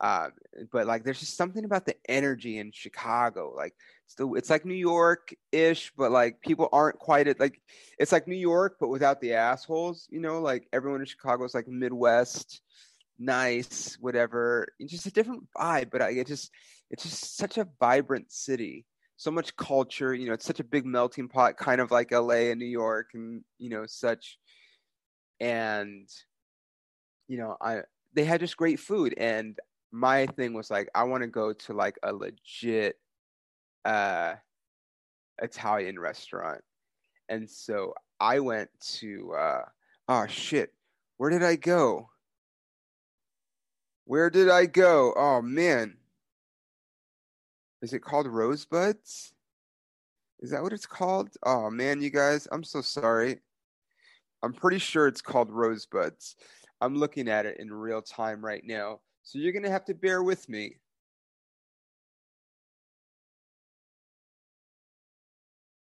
[0.00, 0.28] Uh,
[0.72, 3.52] but like, there's just something about the energy in Chicago.
[3.56, 3.74] Like,
[4.06, 7.60] still, it's like New York ish, but like people aren't quite at like
[7.98, 10.06] it's like New York, but without the assholes.
[10.10, 12.62] You know, like everyone in Chicago is like Midwest
[13.18, 14.68] nice, whatever.
[14.78, 16.50] It's just a different vibe, but I it just
[16.90, 18.86] it's just such a vibrant city.
[19.16, 22.50] So much culture, you know, it's such a big melting pot, kind of like LA
[22.50, 24.38] and New York and, you know, such
[25.40, 26.08] and
[27.26, 27.80] you know, I
[28.14, 29.58] they had just great food and
[29.92, 32.98] my thing was like I want to go to like a legit
[33.84, 34.34] uh
[35.40, 36.60] Italian restaurant.
[37.28, 39.62] And so I went to uh
[40.08, 40.72] oh shit,
[41.16, 42.10] where did I go?
[44.04, 45.12] Where did I go?
[45.16, 45.96] Oh man.
[47.82, 49.32] Is it called Rosebuds?
[50.40, 51.30] Is that what it's called?
[51.44, 53.40] Oh man, you guys, I'm so sorry.
[54.42, 56.36] I'm pretty sure it's called Rosebuds.
[56.80, 59.00] I'm looking at it in real time right now.
[59.28, 60.76] So you're going to have to bear with me.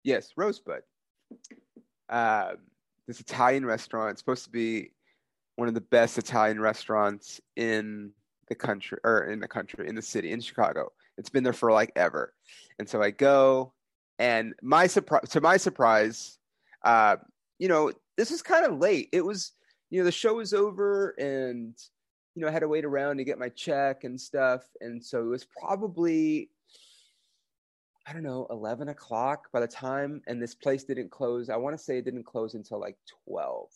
[0.03, 0.81] Yes, Rosebud.
[2.09, 2.53] Uh,
[3.07, 4.13] this Italian restaurant.
[4.13, 4.89] It's supposed to be
[5.55, 8.11] one of the best Italian restaurants in
[8.47, 10.91] the country, or in the country, in the city, in Chicago.
[11.19, 12.33] It's been there for like ever.
[12.79, 13.71] And so I go,
[14.17, 16.39] and my surprise, to my surprise,
[16.83, 17.17] uh,
[17.59, 19.09] you know, this is kind of late.
[19.13, 19.51] It was,
[19.91, 21.77] you know, the show was over, and
[22.37, 25.21] you know, I had to wait around to get my check and stuff, and so
[25.21, 26.51] it was probably
[28.07, 31.49] I don't know, 11 o'clock by the time, and this place didn't close.
[31.49, 32.95] I want to say it didn't close until like
[33.27, 33.67] 12.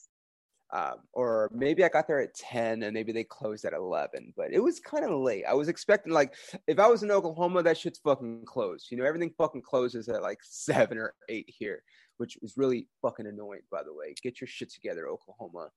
[0.71, 4.53] Um, or maybe I got there at 10 and maybe they closed at 11, but
[4.53, 5.43] it was kind of late.
[5.45, 6.35] I was expecting, like,
[6.65, 8.89] if I was in Oklahoma, that shit's fucking closed.
[8.89, 11.83] You know, everything fucking closes at like 7 or 8 here,
[12.17, 14.13] which is really fucking annoying, by the way.
[14.23, 15.71] Get your shit together, Oklahoma.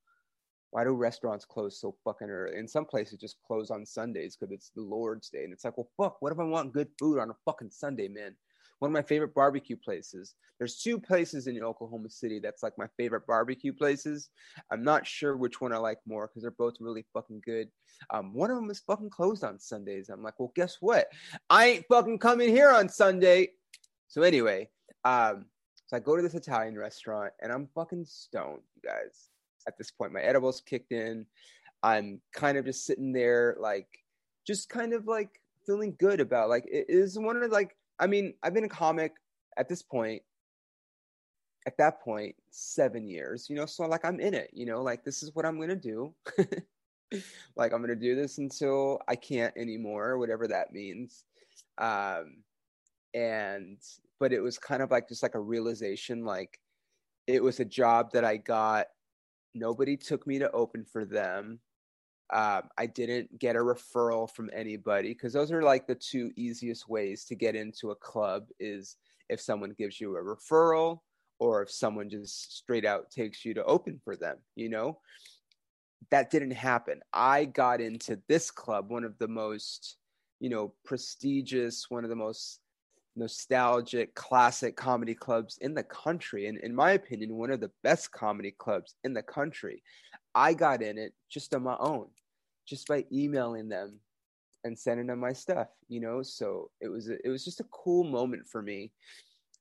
[0.74, 2.56] Why do restaurants close so fucking early?
[2.58, 5.44] In some places, just close on Sundays because it's the Lord's Day.
[5.44, 8.08] And it's like, well, fuck, what if I want good food on a fucking Sunday,
[8.08, 8.34] man?
[8.80, 10.34] one of my favorite barbecue places.
[10.58, 14.30] There's two places in Oklahoma City that's like my favorite barbecue places.
[14.72, 17.68] I'm not sure which one I like more because they're both really fucking good.
[18.10, 20.08] Um, one of them is fucking closed on Sundays.
[20.08, 21.06] I'm like, well, guess what?
[21.50, 23.50] I ain't fucking coming here on Sunday.
[24.08, 24.68] So anyway,
[25.04, 25.46] um,
[25.86, 29.30] so I go to this Italian restaurant and I'm fucking stoned, you guys.
[29.66, 31.26] At this point, my edibles kicked in.
[31.82, 33.88] I'm kind of just sitting there, like,
[34.46, 38.34] just kind of like feeling good about like it is one of like I mean,
[38.42, 39.12] I've been a comic
[39.56, 40.22] at this point,
[41.66, 45.04] at that point, seven years, you know, so like I'm in it, you know, like
[45.04, 46.14] this is what I'm gonna do.
[47.56, 51.24] like I'm gonna do this until I can't anymore, whatever that means.
[51.78, 52.42] Um
[53.14, 53.78] and
[54.20, 56.58] but it was kind of like just like a realization, like
[57.26, 58.86] it was a job that I got.
[59.54, 61.60] Nobody took me to open for them.
[62.32, 66.88] Um, I didn't get a referral from anybody because those are like the two easiest
[66.88, 68.96] ways to get into a club is
[69.28, 71.00] if someone gives you a referral
[71.38, 74.98] or if someone just straight out takes you to open for them, you know?
[76.10, 77.00] That didn't happen.
[77.12, 79.96] I got into this club, one of the most,
[80.40, 82.60] you know, prestigious, one of the most
[83.16, 86.46] nostalgic, classic comedy clubs in the country.
[86.46, 89.82] And in my opinion, one of the best comedy clubs in the country.
[90.34, 92.08] I got in it just on my own,
[92.66, 94.00] just by emailing them
[94.64, 96.22] and sending them my stuff, you know.
[96.22, 98.90] So it was a, it was just a cool moment for me,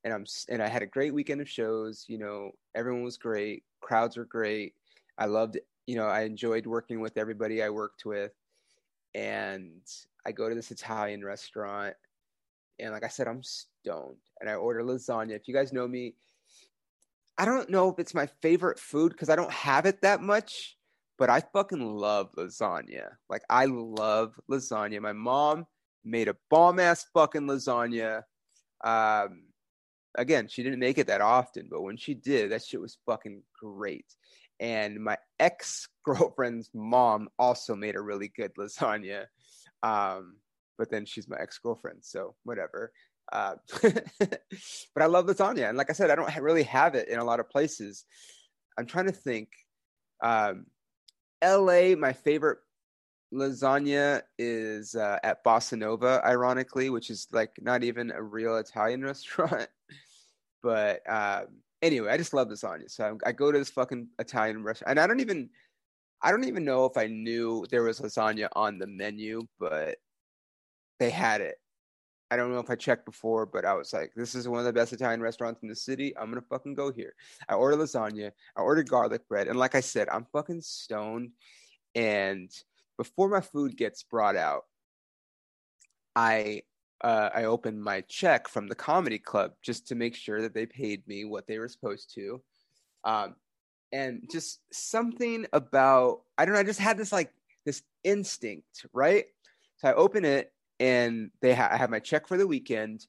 [0.03, 2.05] and I'm and I had a great weekend of shows.
[2.07, 4.73] You know, everyone was great, crowds were great.
[5.17, 8.31] I loved, you know, I enjoyed working with everybody I worked with,
[9.13, 9.81] and
[10.25, 11.95] I go to this Italian restaurant,
[12.79, 15.31] and like I said, I'm stoned, and I order lasagna.
[15.31, 16.15] If you guys know me,
[17.37, 20.77] I don't know if it's my favorite food because I don't have it that much,
[21.17, 23.09] but I fucking love lasagna.
[23.29, 25.01] Like I love lasagna.
[25.01, 25.65] My mom
[26.03, 28.23] made a bomb ass fucking lasagna.
[28.83, 29.43] Um,
[30.15, 33.41] again, she didn't make it that often, but when she did, that shit was fucking
[33.59, 34.05] great.
[34.59, 39.25] And my ex girlfriend's mom also made a really good lasagna.
[39.81, 40.37] Um,
[40.77, 42.91] but then she's my ex girlfriend, so whatever.
[43.31, 47.19] Uh, but I love lasagna, and like I said, I don't really have it in
[47.19, 48.05] a lot of places.
[48.77, 49.49] I'm trying to think.
[50.21, 50.65] Um,
[51.41, 51.95] L.A.
[51.95, 52.59] My favorite
[53.33, 59.01] lasagna is uh, at Bossa Nova, ironically, which is like not even a real Italian
[59.05, 59.67] restaurant.
[60.61, 61.47] but um,
[61.81, 64.99] anyway, I just love lasagna, so I, I go to this fucking Italian restaurant, and
[64.99, 65.49] I don't even,
[66.21, 69.97] I don't even know if I knew there was lasagna on the menu, but
[70.99, 71.55] they had it
[72.33, 74.65] I don't know if I checked before, but I was like, this is one of
[74.65, 76.17] the best Italian restaurants in the city.
[76.17, 77.13] I'm gonna fucking go here.
[77.47, 81.29] I ordered lasagna, I ordered garlic bread, and like I said, I'm fucking stoned.
[81.93, 82.49] And
[82.97, 84.63] before my food gets brought out,
[86.15, 86.63] I
[87.03, 90.65] uh, I opened my check from the comedy club just to make sure that they
[90.65, 92.41] paid me what they were supposed to.
[93.03, 93.35] Um,
[93.91, 97.31] and just something about I don't know, I just had this like
[97.63, 99.25] this instinct, right?
[99.77, 103.05] So I open it and they ha- I have my check for the weekend,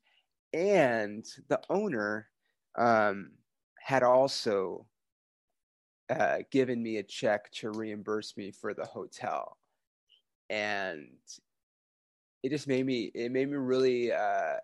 [0.52, 2.28] and the owner
[2.76, 3.32] um,
[3.80, 4.86] had also
[6.10, 9.56] uh, given me a check to reimburse me for the hotel,
[10.50, 11.08] and
[12.42, 14.56] it just made me it made me really uh,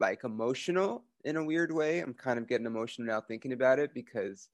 [0.00, 2.00] like emotional in a weird way.
[2.00, 4.48] I'm kind of getting emotional now thinking about it because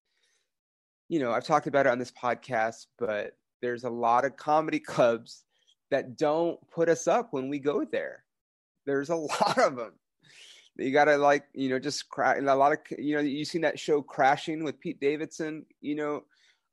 [1.09, 4.81] you know I've talked about it on this podcast, but there's a lot of comedy
[4.81, 5.45] clubs
[5.91, 8.25] that don't put us up when we go there.
[8.87, 9.93] There's a lot of them.
[10.77, 12.39] You gotta like, you know, just crash.
[12.41, 15.67] A lot of, you know, you seen that show Crashing with Pete Davidson.
[15.81, 16.23] You know,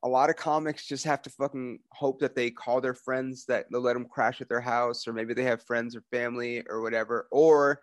[0.03, 3.65] a lot of comics just have to fucking hope that they call their friends that
[3.71, 6.81] they'll let them crash at their house, or maybe they have friends or family or
[6.81, 7.27] whatever.
[7.31, 7.81] Or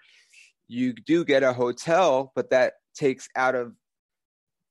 [0.69, 3.75] you do get a hotel, but that takes out of,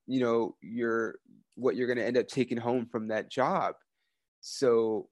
[0.08, 1.16] you know, your
[1.56, 3.76] what you're gonna end up taking home from that job.
[4.42, 5.10] So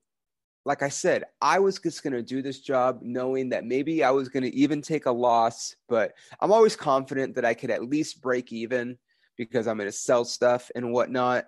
[0.65, 4.11] like I said, I was just going to do this job knowing that maybe I
[4.11, 7.89] was going to even take a loss, but I'm always confident that I could at
[7.89, 8.97] least break even
[9.37, 11.45] because I'm going to sell stuff and whatnot.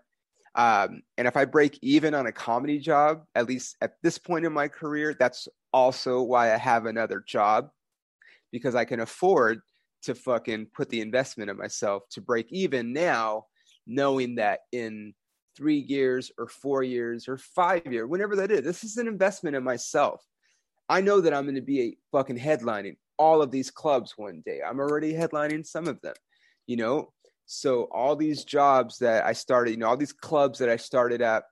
[0.55, 4.45] Um, and if I break even on a comedy job, at least at this point
[4.45, 7.70] in my career, that's also why I have another job
[8.51, 9.61] because I can afford
[10.03, 13.45] to fucking put the investment in myself to break even now,
[13.88, 15.14] knowing that in
[15.56, 18.62] three years or four years or five years, whenever that is.
[18.62, 20.24] This is an investment in myself.
[20.89, 24.41] I know that I'm going to be a fucking headlining all of these clubs one
[24.45, 24.60] day.
[24.66, 26.16] I'm already headlining some of them,
[26.68, 27.12] you know?
[27.45, 31.22] So all these jobs that I started, you know, all these clubs that I started
[31.22, 31.43] at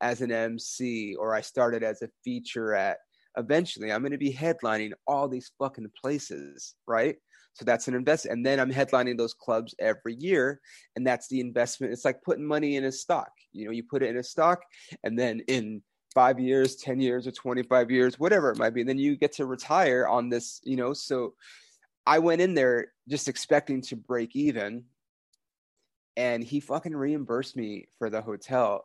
[0.00, 2.98] as an MC or I started as a feature at,
[3.36, 7.16] eventually I'm going to be headlining all these fucking places, right?
[7.54, 8.38] So that's an investment.
[8.38, 10.60] And then I'm headlining those clubs every year.
[10.96, 11.92] And that's the investment.
[11.92, 13.32] It's like putting money in a stock.
[13.52, 14.62] You know, you put it in a stock,
[15.02, 15.82] and then in
[16.14, 19.32] five years, 10 years, or 25 years, whatever it might be, And then you get
[19.34, 20.92] to retire on this, you know.
[20.92, 21.34] So
[22.06, 24.84] I went in there just expecting to break even.
[26.16, 28.84] And he fucking reimbursed me for the hotel.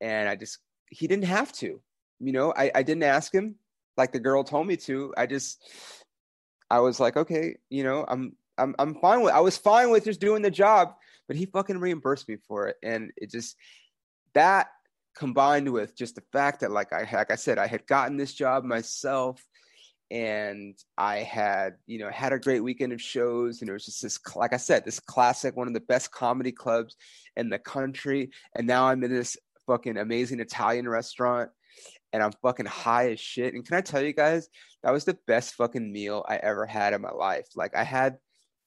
[0.00, 0.58] And I just,
[0.90, 1.80] he didn't have to.
[2.20, 3.56] You know, I, I didn't ask him
[3.96, 5.14] like the girl told me to.
[5.16, 5.62] I just,
[6.70, 10.04] I was like, okay, you know, I'm I'm I'm fine with I was fine with
[10.04, 10.94] just doing the job,
[11.26, 12.76] but he fucking reimbursed me for it.
[12.82, 13.56] And it just
[14.34, 14.68] that
[15.16, 18.34] combined with just the fact that like I like I said, I had gotten this
[18.34, 19.42] job myself
[20.10, 24.02] and I had, you know, had a great weekend of shows and it was just
[24.02, 26.96] this like I said, this classic, one of the best comedy clubs
[27.36, 28.30] in the country.
[28.54, 31.50] And now I'm in this fucking amazing Italian restaurant
[32.12, 33.54] and I'm fucking high as shit.
[33.54, 34.48] And can I tell you guys,
[34.82, 37.46] that was the best fucking meal I ever had in my life.
[37.54, 38.18] Like I had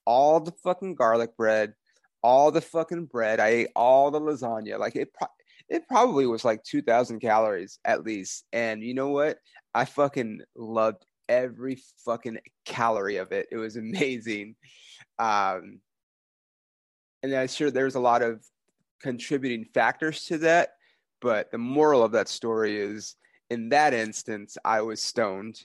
[0.05, 1.73] all the fucking garlic bread,
[2.21, 3.39] all the fucking bread.
[3.39, 4.77] I ate all the lasagna.
[4.77, 5.27] Like it, pro-
[5.69, 8.45] it probably was like 2,000 calories at least.
[8.53, 9.39] And you know what?
[9.73, 13.47] I fucking loved every fucking calorie of it.
[13.51, 14.55] It was amazing.
[15.17, 15.79] Um,
[17.23, 18.43] and I'm sure there's a lot of
[19.01, 20.71] contributing factors to that.
[21.21, 23.15] But the moral of that story is
[23.51, 25.59] in that instance, I was stoned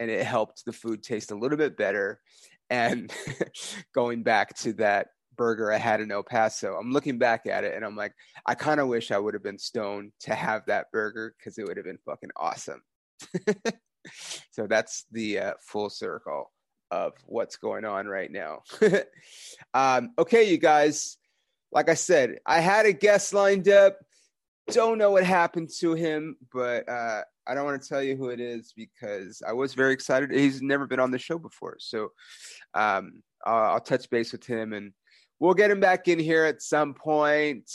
[0.00, 2.20] and it helped the food taste a little bit better.
[2.68, 3.12] And
[3.94, 7.76] going back to that burger I had in El Paso, I'm looking back at it
[7.76, 8.12] and I'm like,
[8.44, 11.66] I kind of wish I would have been stoned to have that burger because it
[11.68, 12.82] would have been fucking awesome.
[14.50, 16.50] so that's the uh, full circle
[16.90, 18.62] of what's going on right now.
[19.74, 21.18] um, okay, you guys,
[21.70, 23.98] like I said, I had a guest lined up
[24.70, 28.28] don't know what happened to him, but uh, I don't want to tell you who
[28.28, 30.30] it is because I was very excited.
[30.30, 32.12] He's never been on the show before, so
[32.74, 34.92] um, I'll, I'll, touch base with him and
[35.38, 37.70] we'll get him back in here at some point.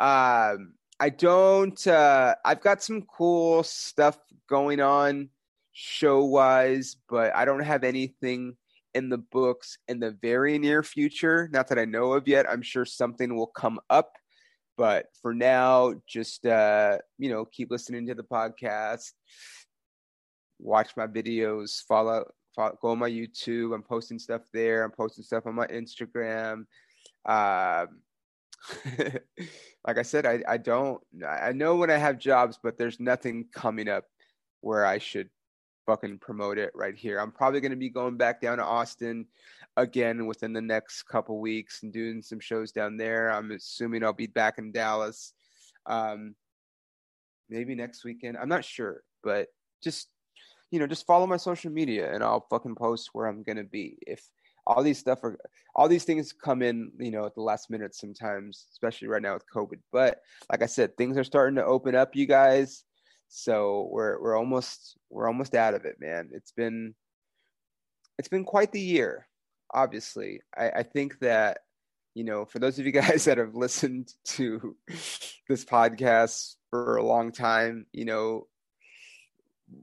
[0.00, 1.86] Um, I don't.
[1.86, 5.28] Uh, I've got some cool stuff going on
[5.72, 8.56] show wise, but I don't have anything
[8.94, 11.48] in the books in the very near future.
[11.52, 12.48] Not that I know of yet.
[12.48, 14.12] I'm sure something will come up
[14.76, 19.12] but for now, just uh, you know, keep listening to the podcast,
[20.58, 22.24] watch my videos, follow,
[22.54, 23.74] follow go on my YouTube.
[23.74, 24.84] I'm posting stuff there.
[24.84, 26.64] I'm posting stuff on my Instagram.
[27.26, 27.88] Um,
[29.86, 33.46] like I said, I, I don't I know when I have jobs, but there's nothing
[33.52, 34.04] coming up
[34.60, 35.28] where I should
[35.86, 37.18] fucking promote it right here.
[37.18, 39.26] I'm probably gonna be going back down to Austin
[39.76, 43.30] again within the next couple weeks and doing some shows down there.
[43.30, 45.32] I'm assuming I'll be back in Dallas,
[45.86, 46.34] um,
[47.48, 48.36] maybe next weekend.
[48.36, 49.48] I'm not sure, but
[49.82, 50.08] just
[50.70, 53.98] you know, just follow my social media and I'll fucking post where I'm gonna be.
[54.06, 54.28] If
[54.66, 55.38] all these stuff are
[55.74, 59.34] all these things come in, you know, at the last minute sometimes, especially right now
[59.34, 59.80] with COVID.
[59.92, 60.20] But
[60.50, 62.84] like I said, things are starting to open up, you guys.
[63.36, 66.30] So we're we're almost we're almost out of it, man.
[66.32, 66.94] It's been
[68.16, 69.26] it's been quite the year.
[69.74, 71.58] Obviously, I, I think that
[72.14, 74.76] you know, for those of you guys that have listened to
[75.48, 78.46] this podcast for a long time, you know,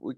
[0.00, 0.14] we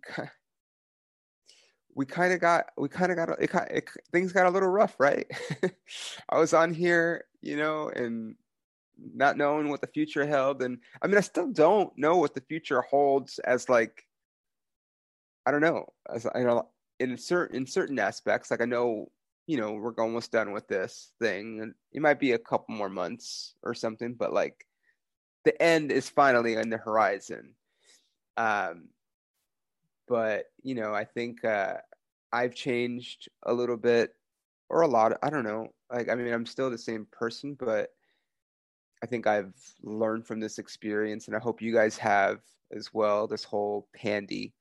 [1.97, 4.95] we kind of got we kind of got it, it, things got a little rough,
[5.01, 5.27] right?
[6.29, 8.37] I was on here, you know, and
[9.15, 12.43] not knowing what the future held, and I mean, I still don't know what the
[12.43, 14.05] future holds as like
[15.47, 16.69] I don't know, as I know
[17.01, 19.11] in certain in certain aspects, like I know
[19.47, 22.89] you know we're almost done with this thing, and it might be a couple more
[22.89, 24.67] months or something, but like
[25.45, 27.55] the end is finally on the horizon.
[28.37, 28.89] Um,
[30.09, 31.75] but you know, I think uh,
[32.33, 34.13] I've changed a little bit
[34.69, 35.19] or a lot.
[35.23, 35.69] I don't know.
[35.93, 37.91] Like, I mean, I'm still the same person, but
[39.05, 39.53] I think I've
[39.83, 42.39] learned from this experience, and I hope you guys have
[42.75, 43.27] as well.
[43.27, 44.55] This whole pandy,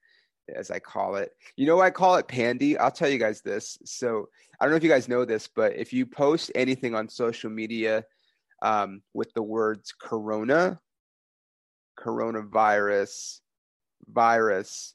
[0.54, 1.32] as I call it.
[1.56, 2.78] You know, I call it pandy.
[2.78, 3.78] I'll tell you guys this.
[3.86, 4.28] So
[4.60, 7.50] I don't know if you guys know this, but if you post anything on social
[7.50, 8.04] media
[8.62, 10.82] um, with the words "corona,"
[11.98, 13.40] coronavirus,
[14.10, 14.94] virus,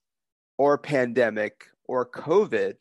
[0.59, 2.75] or pandemic or COVID,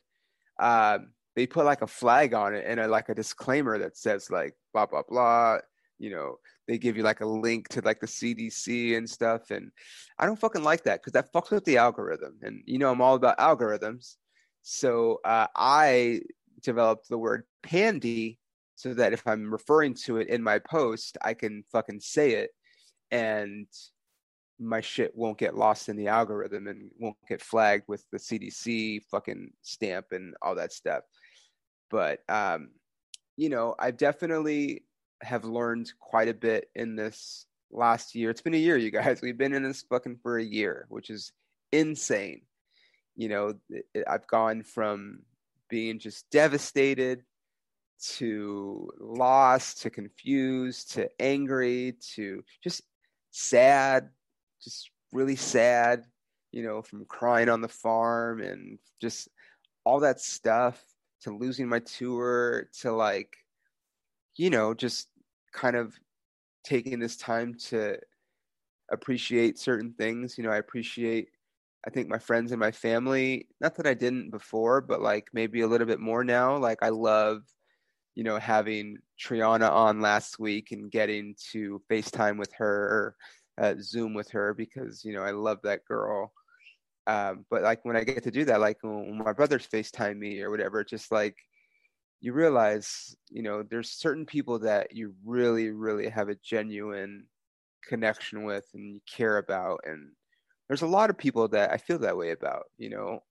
[0.60, 4.30] um, they put like a flag on it and a, like a disclaimer that says
[4.30, 5.60] like blah blah blah.
[6.00, 6.36] You know,
[6.68, 9.72] they give you like a link to like the CDC and stuff, and
[10.20, 12.38] I don't fucking like that because that fucks with the algorithm.
[12.42, 14.16] And you know, I'm all about algorithms,
[14.62, 16.22] so uh, I
[16.62, 18.40] developed the word pandy
[18.76, 22.52] so that if I'm referring to it in my post, I can fucking say it
[23.12, 23.68] and
[24.60, 29.02] my shit won't get lost in the algorithm and won't get flagged with the CDC
[29.10, 31.04] fucking stamp and all that stuff.
[31.90, 32.70] But um,
[33.38, 34.84] you know, i've definitely
[35.22, 38.30] have learned quite a bit in this last year.
[38.30, 39.22] It's been a year, you guys.
[39.24, 41.32] We've been in this fucking for a year, which is
[41.72, 42.42] insane.
[43.16, 43.54] You know,
[44.08, 45.20] I've gone from
[45.70, 47.24] being just devastated
[48.00, 52.84] to lost to confused to angry to just
[53.32, 54.10] sad
[54.62, 56.06] just really sad,
[56.52, 59.30] you know, from crying on the farm and just
[59.84, 60.84] all that stuff
[61.22, 63.36] to losing my tour to like,
[64.38, 65.10] you know, just
[65.54, 65.96] kind of
[66.64, 67.98] taking this time to
[68.92, 70.38] appreciate certain things.
[70.38, 71.30] You know, I appreciate,
[71.86, 73.48] I think, my friends and my family.
[73.60, 76.58] Not that I didn't before, but like maybe a little bit more now.
[76.58, 77.44] Like, I love,
[78.16, 83.16] you know, having Triana on last week and getting to FaceTime with her
[83.60, 86.32] uh, Zoom with her because you know I love that girl.
[87.08, 90.42] Um, but like when I get to do that, like when my brothers FaceTime me
[90.42, 91.38] or whatever, just like
[92.20, 97.28] you realize, you know, there's certain people that you really, really have a genuine
[97.88, 99.82] connection with and you care about.
[99.86, 100.12] And
[100.68, 103.22] there's a lot of people that I feel that way about, you know,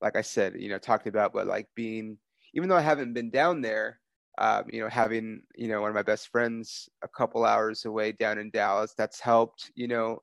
[0.00, 2.18] like I said, you know, talked about, but like being,
[2.54, 4.00] even though I haven't been down there,
[4.38, 8.12] um, you know, having you know one of my best friends a couple hours away
[8.12, 9.72] down in Dallas, that's helped.
[9.74, 10.20] You know,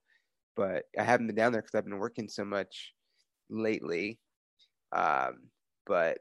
[0.56, 2.94] but I haven't been down there because I've been working so much
[3.50, 4.20] lately.
[4.96, 5.50] Um,
[5.88, 6.20] but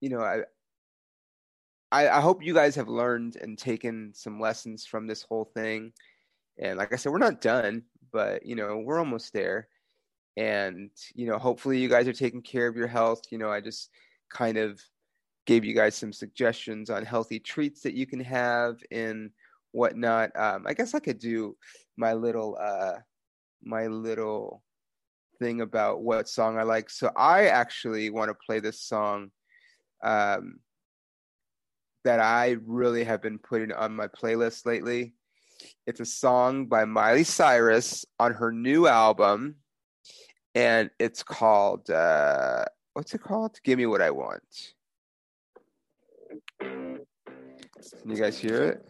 [0.00, 0.42] you know, I,
[1.92, 5.92] I I hope you guys have learned and taken some lessons from this whole thing.
[6.58, 7.82] And like I said, we're not done,
[8.12, 9.68] but you know, we're almost there.
[10.36, 13.22] And you know, hopefully, you guys are taking care of your health.
[13.30, 13.90] You know, I just
[14.30, 14.80] kind of
[15.46, 19.30] gave you guys some suggestions on healthy treats that you can have and
[19.72, 20.30] whatnot.
[20.36, 21.56] Um, I guess I could do
[21.96, 22.94] my little uh,
[23.62, 24.62] my little
[25.38, 26.90] thing about what song I like.
[26.90, 29.30] So I actually want to play this song
[30.02, 30.58] um,
[32.06, 35.14] that I really have been putting on my playlist lately.
[35.88, 39.56] It's a song by Miley Cyrus on her new album,
[40.54, 43.58] and it's called uh, what's it called?
[43.64, 44.42] Give me what I want.
[46.60, 47.00] Can
[48.04, 48.88] you guys hear it?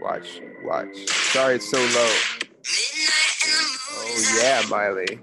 [0.00, 0.96] Watch, watch.
[1.08, 2.14] Sorry, it's so low.
[3.90, 5.20] Oh yeah, Miley.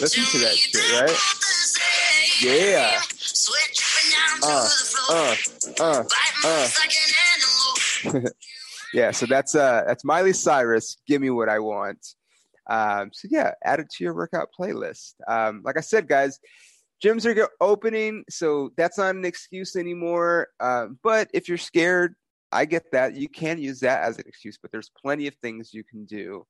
[0.00, 1.16] Listen to that shit, right?
[2.42, 3.00] Yeah.
[4.42, 4.68] Uh,
[5.10, 5.36] uh,
[5.80, 6.04] uh,
[6.44, 6.68] uh.
[8.94, 10.98] yeah, so that's uh that's Miley Cyrus.
[11.06, 12.06] Give me what I want.
[12.68, 15.14] Um, so yeah, add it to your workout playlist.
[15.26, 16.38] Um, like I said, guys,
[17.02, 20.48] gyms are opening, so that's not an excuse anymore.
[20.60, 22.14] Um, but if you're scared,
[22.52, 23.16] I get that.
[23.16, 26.46] You can use that as an excuse, but there's plenty of things you can do.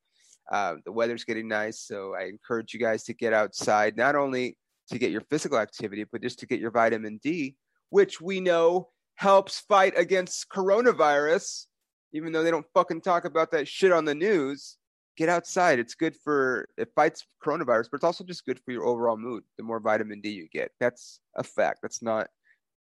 [0.50, 4.56] Uh, the weather's getting nice, so I encourage you guys to get outside, not only
[4.88, 7.56] to get your physical activity, but just to get your vitamin D,
[7.90, 11.66] which we know helps fight against coronavirus,
[12.12, 14.76] even though they don't fucking talk about that shit on the news.
[15.16, 15.78] Get outside.
[15.78, 19.44] It's good for it fights coronavirus, but it's also just good for your overall mood.
[19.56, 21.78] The more vitamin D you get, that's a fact.
[21.82, 22.28] That's not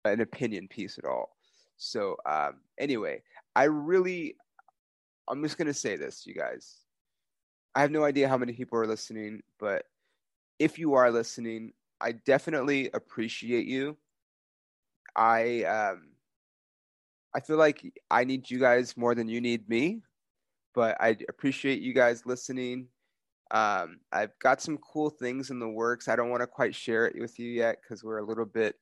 [0.07, 1.37] an opinion piece at all.
[1.77, 3.23] So um, anyway,
[3.55, 4.37] I really,
[5.29, 6.84] I'm just gonna say this, you guys.
[7.75, 9.85] I have no idea how many people are listening, but
[10.59, 13.97] if you are listening, I definitely appreciate you.
[15.17, 16.11] I um,
[17.35, 20.03] I feel like I need you guys more than you need me,
[20.75, 22.89] but I appreciate you guys listening.
[23.51, 26.09] Um, I've got some cool things in the works.
[26.09, 28.77] I don't want to quite share it with you yet because we're a little bit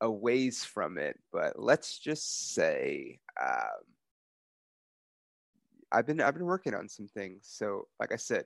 [0.00, 3.84] a ways from it, but let's just say um,
[5.92, 7.40] I've been I've been working on some things.
[7.42, 8.44] So, like I said,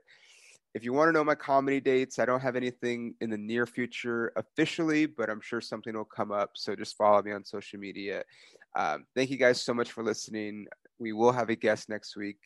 [0.77, 3.65] if you want to know my comedy dates, I don't have anything in the near
[3.65, 6.51] future officially, but I'm sure something will come up.
[6.55, 8.25] So just follow me on social media.
[8.75, 10.67] Um, thank you guys so much for listening.
[10.99, 12.37] We will have a guest next week.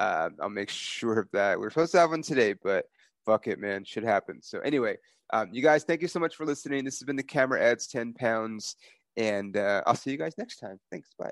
[0.00, 1.60] Uh, I'll make sure of that.
[1.60, 2.86] We are supposed to have one today, but
[3.24, 3.84] fuck it, man.
[3.84, 4.42] Should happen.
[4.42, 4.96] So anyway,
[5.32, 6.84] um, you guys, thank you so much for listening.
[6.84, 8.74] This has been the Camera Adds 10 Pounds,
[9.16, 10.80] and uh, I'll see you guys next time.
[10.90, 11.10] Thanks.
[11.16, 11.30] Bye.